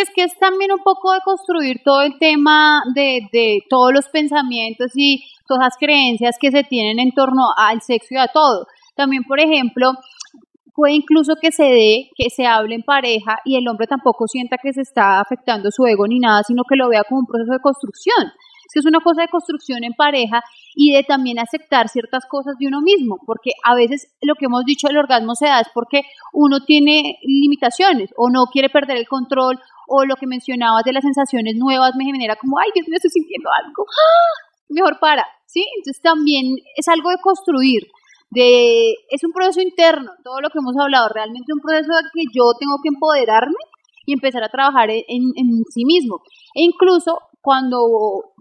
Es 0.00 0.10
que 0.14 0.24
es 0.24 0.38
también 0.38 0.72
un 0.72 0.82
poco 0.82 1.12
de 1.12 1.20
construir 1.24 1.80
todo 1.84 2.02
el 2.02 2.18
tema 2.18 2.82
de, 2.94 3.20
de 3.32 3.60
todos 3.68 3.92
los 3.92 4.08
pensamientos 4.08 4.92
y 4.94 5.24
todas 5.46 5.64
las 5.64 5.76
creencias 5.78 6.36
que 6.40 6.50
se 6.50 6.64
tienen 6.64 6.98
en 6.98 7.12
torno 7.12 7.42
al 7.56 7.80
sexo 7.80 8.14
y 8.14 8.18
a 8.18 8.28
todo. 8.28 8.66
También, 8.94 9.24
por 9.24 9.40
ejemplo, 9.40 9.92
puede 10.76 10.94
incluso 10.94 11.34
que 11.40 11.50
se 11.50 11.64
dé, 11.64 12.10
que 12.14 12.28
se 12.28 12.46
hable 12.46 12.74
en 12.74 12.82
pareja 12.82 13.38
y 13.44 13.56
el 13.56 13.66
hombre 13.66 13.86
tampoco 13.86 14.26
sienta 14.28 14.58
que 14.62 14.72
se 14.72 14.82
está 14.82 15.20
afectando 15.20 15.70
su 15.70 15.86
ego 15.86 16.06
ni 16.06 16.20
nada, 16.20 16.42
sino 16.42 16.62
que 16.68 16.76
lo 16.76 16.88
vea 16.88 17.04
como 17.04 17.20
un 17.20 17.26
proceso 17.26 17.52
de 17.52 17.60
construcción. 17.60 18.26
Es 18.66 18.72
que 18.74 18.80
es 18.80 18.86
una 18.86 19.00
cosa 19.00 19.22
de 19.22 19.28
construcción 19.28 19.84
en 19.84 19.94
pareja 19.94 20.42
y 20.74 20.92
de 20.92 21.02
también 21.04 21.38
aceptar 21.38 21.88
ciertas 21.88 22.26
cosas 22.26 22.56
de 22.58 22.66
uno 22.66 22.80
mismo, 22.82 23.16
porque 23.24 23.52
a 23.64 23.74
veces 23.74 24.12
lo 24.20 24.34
que 24.34 24.46
hemos 24.46 24.64
dicho 24.64 24.88
del 24.88 24.98
orgasmo 24.98 25.34
se 25.34 25.46
da 25.46 25.60
es 25.60 25.68
porque 25.72 26.02
uno 26.32 26.60
tiene 26.66 27.18
limitaciones 27.22 28.10
o 28.16 28.28
no 28.28 28.46
quiere 28.52 28.68
perder 28.68 28.98
el 28.98 29.08
control 29.08 29.58
o 29.88 30.04
lo 30.04 30.16
que 30.16 30.26
mencionabas 30.26 30.84
de 30.84 30.92
las 30.92 31.04
sensaciones 31.04 31.56
nuevas 31.56 31.92
me 31.96 32.04
genera 32.04 32.36
como, 32.36 32.58
ay, 32.58 32.70
Dios 32.74 32.86
mío, 32.88 32.96
estoy 32.96 33.10
sintiendo 33.10 33.48
algo, 33.64 33.84
¡Ah! 33.86 34.46
mejor 34.68 34.98
para, 34.98 35.24
¿sí? 35.46 35.64
Entonces 35.78 36.02
también 36.02 36.56
es 36.76 36.88
algo 36.88 37.10
de 37.10 37.18
construir, 37.22 37.82
de, 38.30 38.94
es 39.10 39.22
un 39.24 39.32
proceso 39.32 39.60
interno, 39.60 40.10
todo 40.24 40.40
lo 40.40 40.50
que 40.50 40.58
hemos 40.58 40.76
hablado, 40.76 41.08
realmente 41.08 41.52
un 41.52 41.60
proceso 41.60 41.92
de 41.92 42.02
que 42.12 42.24
yo 42.34 42.52
tengo 42.58 42.76
que 42.82 42.88
empoderarme 42.88 43.62
y 44.04 44.12
empezar 44.12 44.42
a 44.42 44.48
trabajar 44.48 44.90
en, 44.90 45.04
en 45.08 45.64
sí 45.72 45.84
mismo. 45.84 46.22
E 46.54 46.62
incluso 46.62 47.18
cuando, 47.46 47.78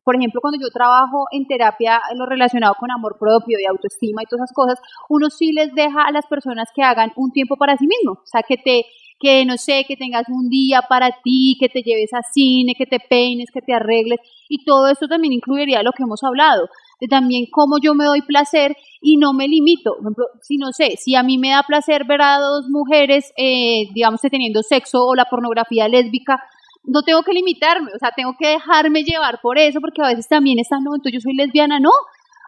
por 0.03 0.15
ejemplo, 0.15 0.41
cuando 0.41 0.59
yo 0.59 0.69
trabajo 0.73 1.25
en 1.31 1.45
terapia, 1.45 2.01
lo 2.15 2.25
relacionado 2.25 2.73
con 2.79 2.89
amor 2.89 3.17
propio 3.19 3.59
y 3.59 3.65
autoestima 3.65 4.23
y 4.23 4.25
todas 4.25 4.45
esas 4.45 4.55
cosas, 4.55 4.79
uno 5.09 5.29
sí 5.29 5.51
les 5.51 5.73
deja 5.75 6.01
a 6.01 6.11
las 6.11 6.25
personas 6.25 6.69
que 6.73 6.81
hagan 6.81 7.11
un 7.15 7.31
tiempo 7.31 7.55
para 7.55 7.77
sí 7.77 7.85
mismo, 7.85 8.13
o 8.13 8.25
sea, 8.25 8.41
que 8.41 8.57
te 8.57 8.85
que 9.25 9.43
no 9.43 9.57
sé, 9.57 9.85
que 9.87 9.97
tengas 9.97 10.25
un 10.29 10.49
día 10.49 10.83
para 10.87 11.09
ti, 11.23 11.57
que 11.59 11.67
te 11.67 11.81
lleves 11.81 12.13
a 12.13 12.21
cine, 12.31 12.75
que 12.77 12.85
te 12.85 12.99
peines, 12.99 13.49
que 13.51 13.61
te 13.61 13.73
arregles, 13.73 14.19
y 14.47 14.63
todo 14.63 14.87
esto 14.87 15.07
también 15.07 15.33
incluiría 15.33 15.81
lo 15.81 15.91
que 15.93 16.03
hemos 16.03 16.23
hablado, 16.23 16.69
de 17.01 17.07
también 17.07 17.45
cómo 17.51 17.77
yo 17.81 17.95
me 17.95 18.05
doy 18.05 18.21
placer 18.21 18.77
y 19.01 19.17
no 19.17 19.33
me 19.33 19.47
limito. 19.47 19.93
Por 19.95 20.01
ejemplo, 20.03 20.25
si 20.41 20.57
no 20.57 20.71
sé, 20.71 20.97
si 20.97 21.15
a 21.15 21.23
mí 21.23 21.39
me 21.39 21.49
da 21.49 21.63
placer 21.63 22.05
ver 22.05 22.21
a 22.21 22.37
dos 22.37 22.65
mujeres, 22.69 23.33
eh, 23.35 23.89
digamos, 23.95 24.21
teniendo 24.21 24.61
sexo 24.61 25.03
o 25.03 25.15
la 25.15 25.25
pornografía 25.25 25.87
lésbica, 25.87 26.39
no 26.83 27.01
tengo 27.01 27.23
que 27.23 27.33
limitarme, 27.33 27.89
o 27.95 27.97
sea, 27.97 28.11
tengo 28.15 28.35
que 28.37 28.47
dejarme 28.47 29.03
llevar 29.03 29.39
por 29.41 29.57
eso, 29.57 29.79
porque 29.81 30.03
a 30.03 30.09
veces 30.09 30.27
también 30.27 30.59
está, 30.59 30.77
no, 30.77 30.93
entonces 30.93 31.13
yo 31.13 31.19
soy 31.19 31.33
lesbiana, 31.33 31.79
no, 31.79 31.89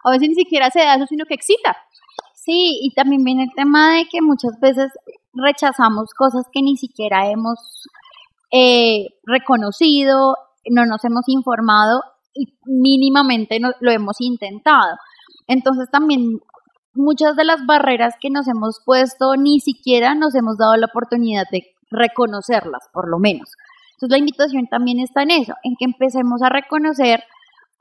a 0.04 0.10
veces 0.12 0.28
ni 0.28 0.36
siquiera 0.36 0.70
se 0.70 0.78
da 0.78 0.94
eso, 0.94 1.06
sino 1.08 1.24
que 1.24 1.34
excita. 1.34 1.76
Sí, 2.34 2.78
y 2.82 2.94
también 2.94 3.24
viene 3.24 3.42
el 3.42 3.54
tema 3.56 3.96
de 3.96 4.04
que 4.04 4.22
muchas 4.22 4.58
veces 4.60 4.92
rechazamos 5.42 6.10
cosas 6.16 6.44
que 6.52 6.62
ni 6.62 6.76
siquiera 6.76 7.30
hemos 7.30 7.86
eh, 8.50 9.06
reconocido, 9.24 10.36
no 10.70 10.86
nos 10.86 11.04
hemos 11.04 11.28
informado 11.28 12.02
y 12.34 12.46
mínimamente 12.64 13.60
no, 13.60 13.72
lo 13.80 13.90
hemos 13.90 14.20
intentado. 14.20 14.96
Entonces 15.46 15.88
también 15.90 16.40
muchas 16.94 17.36
de 17.36 17.44
las 17.44 17.64
barreras 17.66 18.14
que 18.20 18.30
nos 18.30 18.48
hemos 18.48 18.80
puesto 18.84 19.36
ni 19.36 19.60
siquiera 19.60 20.14
nos 20.14 20.34
hemos 20.34 20.58
dado 20.58 20.76
la 20.76 20.86
oportunidad 20.86 21.44
de 21.50 21.64
reconocerlas, 21.90 22.88
por 22.92 23.08
lo 23.08 23.18
menos. 23.18 23.50
Entonces 23.94 24.10
la 24.10 24.18
invitación 24.18 24.66
también 24.66 25.00
está 25.00 25.22
en 25.22 25.30
eso, 25.30 25.54
en 25.62 25.74
que 25.76 25.84
empecemos 25.84 26.42
a 26.42 26.50
reconocer 26.50 27.22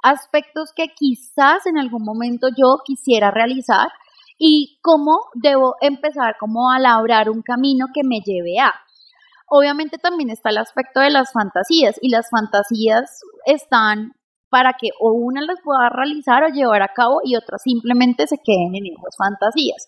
aspectos 0.04 0.72
que 0.76 0.88
quizás 0.96 1.66
en 1.66 1.78
algún 1.78 2.04
momento 2.04 2.48
yo 2.50 2.80
quisiera 2.86 3.32
realizar 3.32 3.90
y 4.38 4.80
cómo 4.82 5.18
debo 5.34 5.76
empezar 5.82 6.36
como 6.40 6.72
a 6.72 6.80
labrar 6.80 7.30
un 7.30 7.42
camino 7.42 7.88
que 7.94 8.04
me 8.04 8.20
lleve 8.20 8.60
a. 8.60 8.74
Obviamente 9.50 9.98
también 9.98 10.30
está 10.30 10.50
el 10.50 10.58
aspecto 10.58 11.00
de 11.00 11.10
las 11.10 11.32
fantasías 11.32 11.98
y 12.02 12.10
las 12.10 12.30
fantasías 12.30 13.22
están 13.46 14.14
para 14.50 14.74
que 14.74 14.90
o 15.00 15.12
una 15.12 15.42
las 15.42 15.60
pueda 15.62 15.90
realizar 15.90 16.44
o 16.44 16.48
llevar 16.50 16.82
a 16.82 16.94
cabo 16.94 17.20
y 17.24 17.36
otras 17.36 17.62
simplemente 17.64 18.28
se 18.28 18.38
queden 18.38 18.76
en 18.76 18.86
esas 18.86 19.16
fantasías. 19.18 19.86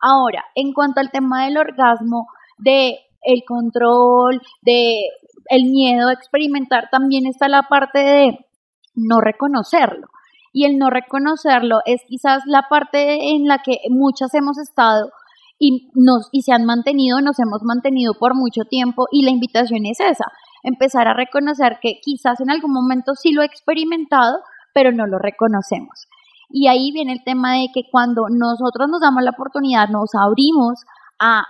Ahora, 0.00 0.44
en 0.54 0.72
cuanto 0.72 1.00
al 1.00 1.10
tema 1.10 1.44
del 1.44 1.58
orgasmo, 1.58 2.26
de 2.58 2.98
el 3.22 3.42
control, 3.46 4.40
de 4.62 5.00
el 5.48 5.64
miedo 5.64 6.08
a 6.08 6.12
experimentar, 6.12 6.88
también 6.90 7.26
está 7.26 7.48
la 7.48 7.64
parte 7.64 7.98
de 7.98 8.46
no 8.94 9.20
reconocerlo. 9.20 10.08
Y 10.52 10.64
el 10.64 10.78
no 10.78 10.90
reconocerlo 10.90 11.78
es 11.86 12.00
quizás 12.08 12.42
la 12.46 12.64
parte 12.68 13.34
en 13.34 13.46
la 13.46 13.58
que 13.58 13.78
muchas 13.88 14.34
hemos 14.34 14.58
estado 14.58 15.10
y, 15.58 15.90
nos, 15.94 16.28
y 16.32 16.42
se 16.42 16.52
han 16.52 16.64
mantenido, 16.64 17.20
nos 17.20 17.38
hemos 17.38 17.62
mantenido 17.62 18.14
por 18.18 18.34
mucho 18.34 18.62
tiempo 18.68 19.06
y 19.12 19.24
la 19.24 19.30
invitación 19.30 19.84
es 19.86 20.00
esa, 20.00 20.24
empezar 20.62 21.06
a 21.06 21.14
reconocer 21.14 21.78
que 21.80 22.00
quizás 22.02 22.40
en 22.40 22.50
algún 22.50 22.72
momento 22.72 23.14
sí 23.14 23.32
lo 23.32 23.42
he 23.42 23.46
experimentado, 23.46 24.40
pero 24.74 24.90
no 24.90 25.06
lo 25.06 25.18
reconocemos. 25.18 26.06
Y 26.48 26.66
ahí 26.66 26.90
viene 26.92 27.12
el 27.12 27.22
tema 27.24 27.54
de 27.54 27.68
que 27.72 27.82
cuando 27.90 28.22
nosotros 28.28 28.88
nos 28.90 29.00
damos 29.00 29.22
la 29.22 29.30
oportunidad, 29.30 29.88
nos 29.88 30.10
abrimos 30.14 30.80
a 31.20 31.44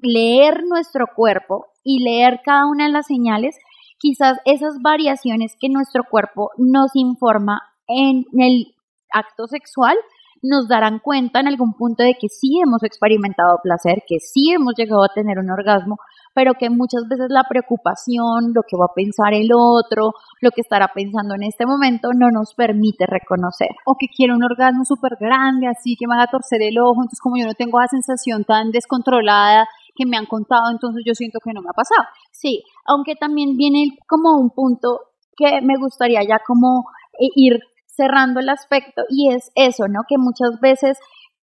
leer 0.00 0.62
nuestro 0.68 1.06
cuerpo 1.16 1.66
y 1.82 2.04
leer 2.04 2.40
cada 2.44 2.66
una 2.66 2.84
de 2.84 2.92
las 2.92 3.06
señales, 3.06 3.56
quizás 3.98 4.38
esas 4.44 4.74
variaciones 4.82 5.56
que 5.58 5.68
nuestro 5.68 6.04
cuerpo 6.08 6.50
nos 6.58 6.94
informa 6.94 7.60
en 7.88 8.24
el 8.38 8.74
acto 9.12 9.46
sexual 9.46 9.96
nos 10.44 10.68
darán 10.68 10.98
cuenta 10.98 11.40
en 11.40 11.48
algún 11.48 11.72
punto 11.72 12.02
de 12.02 12.14
que 12.20 12.28
sí 12.28 12.60
hemos 12.60 12.82
experimentado 12.82 13.58
placer, 13.62 14.02
que 14.06 14.18
sí 14.20 14.52
hemos 14.52 14.74
llegado 14.76 15.02
a 15.02 15.08
tener 15.14 15.38
un 15.38 15.50
orgasmo, 15.50 15.96
pero 16.34 16.52
que 16.54 16.68
muchas 16.68 17.08
veces 17.08 17.28
la 17.30 17.44
preocupación, 17.48 18.52
lo 18.52 18.60
que 18.68 18.76
va 18.76 18.86
a 18.86 18.94
pensar 18.94 19.32
el 19.32 19.48
otro, 19.54 20.12
lo 20.42 20.50
que 20.50 20.60
estará 20.60 20.90
pensando 20.94 21.34
en 21.34 21.44
este 21.44 21.64
momento, 21.64 22.10
no 22.14 22.30
nos 22.30 22.52
permite 22.54 23.06
reconocer. 23.06 23.70
O 23.86 23.96
que 23.98 24.08
quiero 24.14 24.34
un 24.34 24.44
orgasmo 24.44 24.84
súper 24.84 25.16
grande, 25.18 25.66
así 25.66 25.96
que 25.96 26.06
me 26.06 26.14
haga 26.14 26.26
torcer 26.26 26.60
el 26.60 26.78
ojo, 26.78 27.00
entonces 27.00 27.20
como 27.22 27.38
yo 27.38 27.46
no 27.46 27.54
tengo 27.54 27.80
la 27.80 27.88
sensación 27.88 28.44
tan 28.44 28.70
descontrolada 28.70 29.66
que 29.96 30.04
me 30.04 30.18
han 30.18 30.26
contado, 30.26 30.70
entonces 30.70 31.04
yo 31.06 31.14
siento 31.14 31.38
que 31.42 31.54
no 31.54 31.62
me 31.62 31.70
ha 31.70 31.72
pasado. 31.72 32.04
Sí, 32.32 32.62
aunque 32.84 33.14
también 33.14 33.56
viene 33.56 33.96
como 34.06 34.36
un 34.36 34.50
punto 34.50 35.00
que 35.36 35.62
me 35.62 35.78
gustaría 35.78 36.20
ya 36.22 36.40
como 36.46 36.84
eh, 37.18 37.30
ir 37.36 37.60
cerrando 37.96 38.40
el 38.40 38.48
aspecto 38.48 39.02
y 39.08 39.32
es 39.32 39.50
eso, 39.54 39.88
¿no? 39.88 40.00
Que 40.08 40.16
muchas 40.18 40.60
veces 40.60 40.98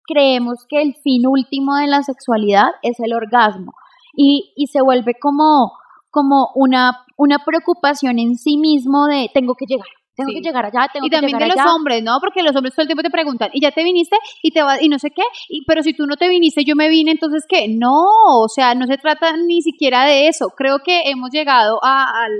creemos 0.06 0.64
que 0.68 0.80
el 0.80 0.94
fin 0.94 1.26
último 1.26 1.76
de 1.76 1.86
la 1.86 2.02
sexualidad 2.02 2.70
es 2.82 2.98
el 3.00 3.12
orgasmo 3.12 3.72
y, 4.14 4.52
y 4.56 4.66
se 4.68 4.80
vuelve 4.82 5.12
como, 5.20 5.72
como 6.10 6.48
una, 6.54 7.04
una 7.16 7.38
preocupación 7.44 8.18
en 8.18 8.36
sí 8.36 8.56
mismo 8.56 9.06
de 9.06 9.30
tengo 9.34 9.54
que 9.54 9.66
llegar, 9.66 9.86
tengo 10.16 10.32
que 10.32 10.40
llegar 10.40 10.64
allá, 10.64 10.88
tengo 10.92 11.06
y 11.06 11.10
que 11.10 11.16
también 11.16 11.36
llegar 11.36 11.50
de 11.50 11.54
los 11.54 11.64
allá. 11.64 11.74
hombres, 11.74 12.02
¿no? 12.02 12.18
Porque 12.20 12.42
los 12.42 12.56
hombres 12.56 12.74
todo 12.74 12.82
el 12.82 12.88
tiempo 12.88 13.02
te 13.02 13.10
preguntan, 13.10 13.50
¿y 13.52 13.60
ya 13.60 13.70
te 13.70 13.84
viniste? 13.84 14.16
Y 14.42 14.50
te 14.50 14.62
vas, 14.62 14.80
y 14.82 14.88
no 14.88 14.98
sé 14.98 15.10
qué, 15.10 15.22
y, 15.48 15.64
pero 15.66 15.82
si 15.82 15.92
tú 15.92 16.06
no 16.06 16.16
te 16.16 16.28
viniste, 16.28 16.64
yo 16.64 16.74
me 16.74 16.88
vine, 16.88 17.12
entonces 17.12 17.44
¿qué? 17.48 17.68
No, 17.68 18.02
o 18.42 18.48
sea, 18.48 18.74
no 18.74 18.86
se 18.86 18.96
trata 18.96 19.36
ni 19.36 19.62
siquiera 19.62 20.04
de 20.04 20.28
eso. 20.28 20.46
Creo 20.56 20.78
que 20.84 21.02
hemos 21.10 21.30
llegado 21.30 21.78
a, 21.84 22.04
al, 22.04 22.32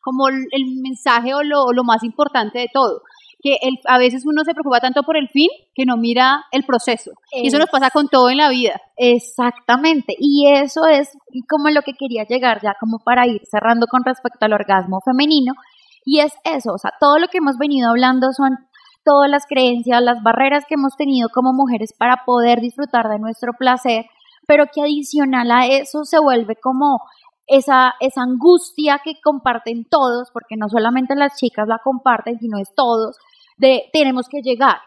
como 0.00 0.28
el, 0.28 0.46
el 0.52 0.64
mensaje 0.80 1.34
o 1.34 1.42
lo, 1.42 1.72
lo 1.72 1.82
más 1.84 2.04
importante 2.04 2.60
de 2.60 2.68
todo 2.72 3.02
que 3.42 3.56
el, 3.62 3.78
a 3.86 3.98
veces 3.98 4.24
uno 4.26 4.44
se 4.44 4.52
preocupa 4.52 4.80
tanto 4.80 5.02
por 5.02 5.16
el 5.16 5.28
fin 5.28 5.48
que 5.74 5.86
no 5.86 5.96
mira 5.96 6.44
el 6.52 6.64
proceso. 6.64 7.12
Y 7.32 7.48
eso 7.48 7.58
nos 7.58 7.70
pasa 7.70 7.90
con 7.90 8.08
todo 8.08 8.28
en 8.28 8.36
la 8.36 8.48
vida. 8.48 8.80
Exactamente. 8.96 10.14
Y 10.18 10.48
eso 10.52 10.86
es 10.86 11.10
como 11.48 11.70
lo 11.70 11.82
que 11.82 11.94
quería 11.94 12.24
llegar 12.24 12.60
ya 12.62 12.74
como 12.78 12.98
para 12.98 13.26
ir 13.26 13.40
cerrando 13.50 13.86
con 13.86 14.04
respecto 14.04 14.44
al 14.44 14.52
orgasmo 14.52 15.00
femenino. 15.04 15.54
Y 16.04 16.20
es 16.20 16.32
eso, 16.44 16.72
o 16.72 16.78
sea, 16.78 16.92
todo 16.98 17.18
lo 17.18 17.28
que 17.28 17.38
hemos 17.38 17.58
venido 17.58 17.90
hablando 17.90 18.32
son 18.32 18.58
todas 19.04 19.30
las 19.30 19.46
creencias, 19.46 20.02
las 20.02 20.22
barreras 20.22 20.64
que 20.66 20.74
hemos 20.74 20.96
tenido 20.96 21.28
como 21.28 21.52
mujeres 21.52 21.92
para 21.96 22.24
poder 22.24 22.60
disfrutar 22.60 23.08
de 23.08 23.18
nuestro 23.18 23.52
placer, 23.58 24.06
pero 24.46 24.64
que 24.72 24.82
adicional 24.82 25.50
a 25.50 25.66
eso 25.66 26.04
se 26.04 26.18
vuelve 26.18 26.56
como 26.56 27.00
esa, 27.46 27.94
esa 28.00 28.22
angustia 28.22 29.00
que 29.02 29.20
comparten 29.22 29.84
todos, 29.84 30.30
porque 30.32 30.56
no 30.56 30.68
solamente 30.68 31.16
las 31.16 31.36
chicas 31.36 31.66
la 31.68 31.80
comparten, 31.82 32.38
sino 32.38 32.58
es 32.58 32.72
todos, 32.74 33.16
de 33.60 33.84
tenemos 33.92 34.26
que 34.28 34.40
llegar, 34.42 34.78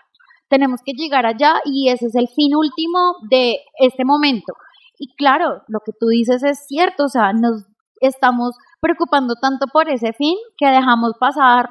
tenemos 0.50 0.82
que 0.84 0.94
llegar 0.94 1.26
allá 1.26 1.62
y 1.66 1.90
ese 1.90 2.08
es 2.08 2.16
el 2.16 2.28
fin 2.28 2.56
último 2.56 3.16
de 3.30 3.58
este 3.80 4.04
momento. 4.04 4.54
Y 5.00 5.16
claro, 5.16 5.62
lo 5.68 5.80
que 5.86 5.92
tú 6.00 6.08
dices 6.08 6.44
es 6.44 6.66
cierto, 6.68 7.06
o 7.06 7.10
sea, 7.10 7.34
nos 7.34 7.66
estamos 8.02 8.56
preocupando 8.82 9.36
tanto 9.36 9.68
por 9.72 9.90
ese 9.90 10.14
fin 10.14 10.36
que 10.58 10.68
dejamos 10.68 11.14
pasar 11.20 11.70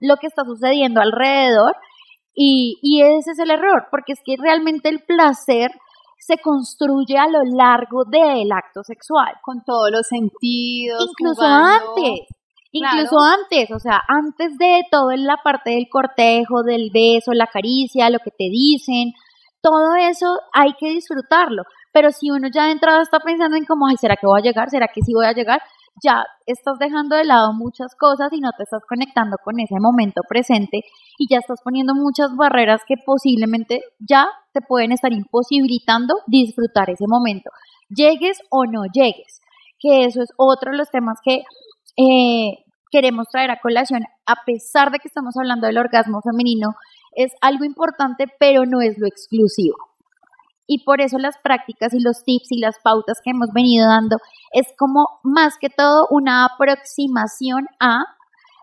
lo 0.00 0.16
que 0.16 0.26
está 0.26 0.44
sucediendo 0.44 1.00
alrededor 1.00 1.76
y, 2.34 2.78
y 2.82 3.02
ese 3.02 3.32
es 3.32 3.38
el 3.38 3.50
error, 3.50 3.86
porque 3.90 4.12
es 4.12 4.20
que 4.24 4.36
realmente 4.38 4.88
el 4.88 5.00
placer 5.04 5.70
se 6.18 6.38
construye 6.38 7.18
a 7.18 7.28
lo 7.28 7.42
largo 7.44 8.04
del 8.04 8.52
acto 8.52 8.82
sexual. 8.84 9.32
Con 9.42 9.64
todos 9.64 9.90
los 9.90 10.06
sentidos. 10.06 11.06
Incluso 11.08 11.42
jugando. 11.42 11.94
antes. 11.96 12.28
Incluso 12.72 13.16
antes, 13.20 13.70
o 13.72 13.80
sea, 13.80 14.00
antes 14.06 14.56
de 14.56 14.82
todo 14.90 15.10
en 15.10 15.24
la 15.24 15.38
parte 15.42 15.70
del 15.70 15.88
cortejo, 15.90 16.62
del 16.62 16.90
beso, 16.92 17.32
la 17.32 17.46
caricia, 17.46 18.10
lo 18.10 18.20
que 18.20 18.30
te 18.30 18.48
dicen, 18.50 19.12
todo 19.60 19.96
eso 19.96 20.38
hay 20.52 20.72
que 20.78 20.90
disfrutarlo. 20.90 21.64
Pero 21.92 22.10
si 22.12 22.30
uno 22.30 22.48
ya 22.52 22.66
de 22.66 22.72
entrada 22.72 23.02
está 23.02 23.18
pensando 23.18 23.56
en 23.56 23.64
como, 23.64 23.86
ay, 23.88 23.96
¿será 23.96 24.16
que 24.16 24.26
voy 24.26 24.40
a 24.40 24.44
llegar? 24.44 24.70
¿Será 24.70 24.86
que 24.86 25.00
sí 25.02 25.12
voy 25.12 25.26
a 25.26 25.32
llegar? 25.32 25.60
Ya 26.02 26.24
estás 26.46 26.78
dejando 26.78 27.16
de 27.16 27.24
lado 27.24 27.52
muchas 27.52 27.94
cosas 27.98 28.32
y 28.32 28.40
no 28.40 28.50
te 28.56 28.62
estás 28.62 28.82
conectando 28.88 29.36
con 29.42 29.58
ese 29.58 29.74
momento 29.80 30.22
presente 30.28 30.82
y 31.18 31.26
ya 31.28 31.38
estás 31.38 31.60
poniendo 31.64 31.94
muchas 31.94 32.34
barreras 32.36 32.82
que 32.86 32.94
posiblemente 33.04 33.82
ya 33.98 34.28
te 34.52 34.60
pueden 34.60 34.92
estar 34.92 35.12
imposibilitando 35.12 36.14
disfrutar 36.28 36.88
ese 36.90 37.06
momento. 37.08 37.50
Llegues 37.88 38.38
o 38.50 38.64
no 38.66 38.84
llegues, 38.92 39.40
que 39.80 40.04
eso 40.04 40.22
es 40.22 40.30
otro 40.36 40.70
de 40.70 40.78
los 40.78 40.90
temas 40.90 41.18
que 41.24 41.42
eh, 41.96 42.64
queremos 42.90 43.26
traer 43.30 43.50
a 43.50 43.60
colación, 43.60 44.02
a 44.26 44.34
pesar 44.44 44.90
de 44.90 44.98
que 44.98 45.08
estamos 45.08 45.34
hablando 45.36 45.66
del 45.66 45.78
orgasmo 45.78 46.20
femenino, 46.22 46.74
es 47.16 47.32
algo 47.40 47.64
importante, 47.64 48.26
pero 48.38 48.64
no 48.66 48.80
es 48.80 48.98
lo 48.98 49.06
exclusivo. 49.06 49.76
Y 50.66 50.84
por 50.84 51.00
eso 51.00 51.18
las 51.18 51.36
prácticas 51.42 51.92
y 51.94 52.00
los 52.00 52.22
tips 52.24 52.52
y 52.52 52.60
las 52.60 52.76
pautas 52.84 53.18
que 53.24 53.30
hemos 53.30 53.48
venido 53.52 53.88
dando 53.88 54.18
es 54.52 54.66
como 54.78 55.04
más 55.24 55.54
que 55.60 55.68
todo 55.68 56.06
una 56.10 56.44
aproximación 56.44 57.66
a, 57.80 58.04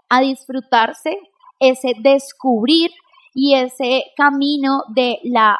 a 0.07 0.21
disfrutarse, 0.21 1.17
ese 1.59 1.93
descubrir 2.01 2.91
y 3.33 3.56
ese 3.56 4.04
camino 4.15 4.83
de 4.95 5.19
la 5.23 5.58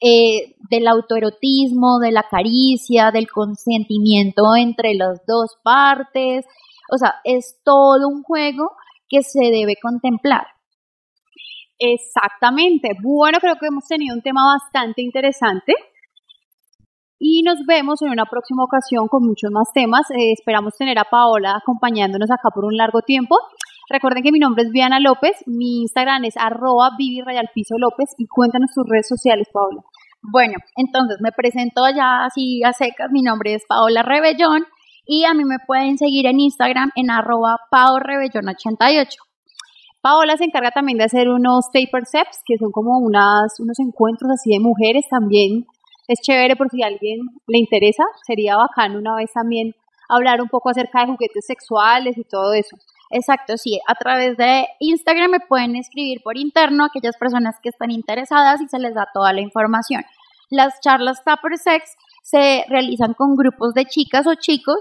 eh, 0.00 0.54
del 0.70 0.86
autoerotismo, 0.86 1.98
de 1.98 2.12
la 2.12 2.24
caricia, 2.30 3.10
del 3.10 3.28
consentimiento 3.28 4.54
entre 4.56 4.94
las 4.94 5.26
dos 5.26 5.56
partes, 5.64 6.44
o 6.90 6.98
sea, 6.98 7.14
es 7.24 7.60
todo 7.64 8.08
un 8.08 8.22
juego 8.22 8.72
que 9.08 9.22
se 9.22 9.50
debe 9.50 9.74
contemplar. 9.80 10.46
Exactamente. 11.78 12.90
Bueno, 13.02 13.38
creo 13.40 13.54
que 13.56 13.66
hemos 13.66 13.86
tenido 13.86 14.14
un 14.14 14.22
tema 14.22 14.42
bastante 14.44 15.02
interesante. 15.02 15.74
Y 17.20 17.42
nos 17.42 17.58
vemos 17.66 18.00
en 18.02 18.10
una 18.10 18.26
próxima 18.26 18.62
ocasión 18.64 19.08
con 19.08 19.26
muchos 19.26 19.50
más 19.50 19.72
temas. 19.72 20.08
Eh, 20.10 20.32
esperamos 20.32 20.76
tener 20.76 20.98
a 20.98 21.04
Paola 21.04 21.56
acompañándonos 21.56 22.30
acá 22.30 22.50
por 22.54 22.64
un 22.64 22.76
largo 22.76 23.02
tiempo. 23.02 23.36
Recuerden 23.90 24.22
que 24.22 24.32
mi 24.32 24.38
nombre 24.38 24.64
es 24.64 24.70
Viana 24.70 25.00
López, 25.00 25.32
mi 25.46 25.80
Instagram 25.80 26.24
es 26.24 26.36
arroba 26.36 26.90
López 26.90 28.14
y 28.18 28.26
cuéntanos 28.26 28.70
tus 28.74 28.84
redes 28.86 29.08
sociales, 29.08 29.48
Paola. 29.52 29.80
Bueno, 30.20 30.54
entonces 30.76 31.18
me 31.22 31.32
presento 31.32 31.82
ya 31.94 32.24
así 32.24 32.62
a 32.64 32.72
secas, 32.72 33.10
mi 33.10 33.22
nombre 33.22 33.54
es 33.54 33.64
Paola 33.66 34.02
Rebellón 34.02 34.64
y 35.08 35.24
a 35.24 35.32
mí 35.32 35.44
me 35.44 35.56
pueden 35.66 35.96
seguir 35.96 36.26
en 36.26 36.38
Instagram 36.38 36.90
en 36.94 37.10
arroba 37.10 37.56
paorebellón88. 37.72 39.16
Paola 40.02 40.36
se 40.36 40.44
encarga 40.44 40.70
también 40.70 40.98
de 40.98 41.04
hacer 41.04 41.30
unos 41.30 41.64
paper 41.72 42.04
seps, 42.04 42.42
que 42.44 42.58
son 42.58 42.70
como 42.70 42.98
unas, 42.98 43.58
unos 43.58 43.78
encuentros 43.80 44.30
así 44.30 44.50
de 44.50 44.60
mujeres 44.60 45.06
también. 45.10 45.64
Es 46.08 46.20
chévere 46.20 46.56
por 46.56 46.68
si 46.68 46.82
a 46.82 46.88
alguien 46.88 47.20
le 47.46 47.58
interesa, 47.58 48.04
sería 48.26 48.56
bacano 48.56 48.98
una 48.98 49.16
vez 49.16 49.32
también 49.32 49.74
hablar 50.10 50.42
un 50.42 50.48
poco 50.48 50.68
acerca 50.68 51.00
de 51.00 51.12
juguetes 51.12 51.46
sexuales 51.46 52.18
y 52.18 52.24
todo 52.24 52.52
eso. 52.52 52.76
Exacto, 53.10 53.56
sí. 53.56 53.80
A 53.88 53.94
través 53.94 54.36
de 54.36 54.66
Instagram 54.78 55.30
me 55.30 55.40
pueden 55.40 55.74
escribir 55.74 56.20
por 56.22 56.36
interno 56.36 56.84
aquellas 56.84 57.16
personas 57.16 57.56
que 57.62 57.70
están 57.70 57.90
interesadas 57.90 58.60
y 58.60 58.68
se 58.68 58.78
les 58.78 58.94
da 58.94 59.08
toda 59.14 59.32
la 59.32 59.40
información. 59.40 60.02
Las 60.50 60.80
charlas 60.80 61.24
Tupper 61.24 61.56
Sex 61.56 61.96
se 62.22 62.64
realizan 62.68 63.14
con 63.14 63.36
grupos 63.36 63.72
de 63.72 63.86
chicas 63.86 64.26
o 64.26 64.34
chicos 64.34 64.78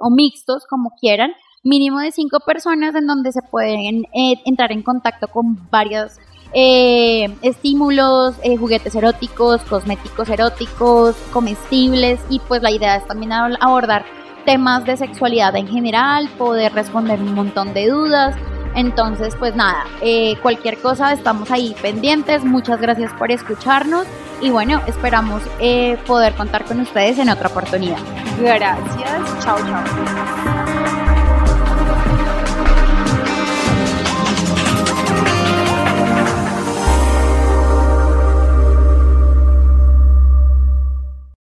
o 0.00 0.10
mixtos, 0.10 0.66
como 0.68 0.90
quieran, 1.00 1.32
mínimo 1.62 1.98
de 1.98 2.12
cinco 2.12 2.38
personas 2.40 2.94
en 2.94 3.06
donde 3.06 3.32
se 3.32 3.42
pueden 3.42 4.04
eh, 4.14 4.34
entrar 4.44 4.72
en 4.72 4.82
contacto 4.82 5.28
con 5.28 5.68
varios 5.70 6.18
eh, 6.52 7.28
estímulos, 7.42 8.34
eh, 8.42 8.56
juguetes 8.56 8.94
eróticos, 8.94 9.60
cosméticos 9.62 10.28
eróticos, 10.28 11.14
comestibles 11.32 12.18
y 12.28 12.40
pues 12.40 12.62
la 12.62 12.70
idea 12.70 12.96
es 12.96 13.06
también 13.06 13.32
abordar 13.32 14.04
temas 14.44 14.84
de 14.84 14.96
sexualidad 14.96 15.54
en 15.56 15.68
general, 15.68 16.28
poder 16.38 16.72
responder 16.72 17.20
un 17.20 17.34
montón 17.34 17.74
de 17.74 17.88
dudas. 17.88 18.34
Entonces, 18.74 19.34
pues 19.36 19.56
nada, 19.56 19.84
cualquier 20.42 20.78
cosa 20.78 21.12
estamos 21.12 21.50
ahí 21.50 21.74
pendientes. 21.82 22.44
Muchas 22.44 22.80
gracias 22.80 23.12
por 23.14 23.32
escucharnos 23.32 24.06
y 24.40 24.50
bueno, 24.50 24.82
esperamos 24.86 25.42
eh, 25.58 25.96
poder 26.06 26.34
contar 26.34 26.64
con 26.64 26.80
ustedes 26.80 27.18
en 27.18 27.28
otra 27.28 27.48
oportunidad. 27.48 27.98
Gracias. 28.40 29.44
Chao, 29.44 29.58
chao. 29.58 30.59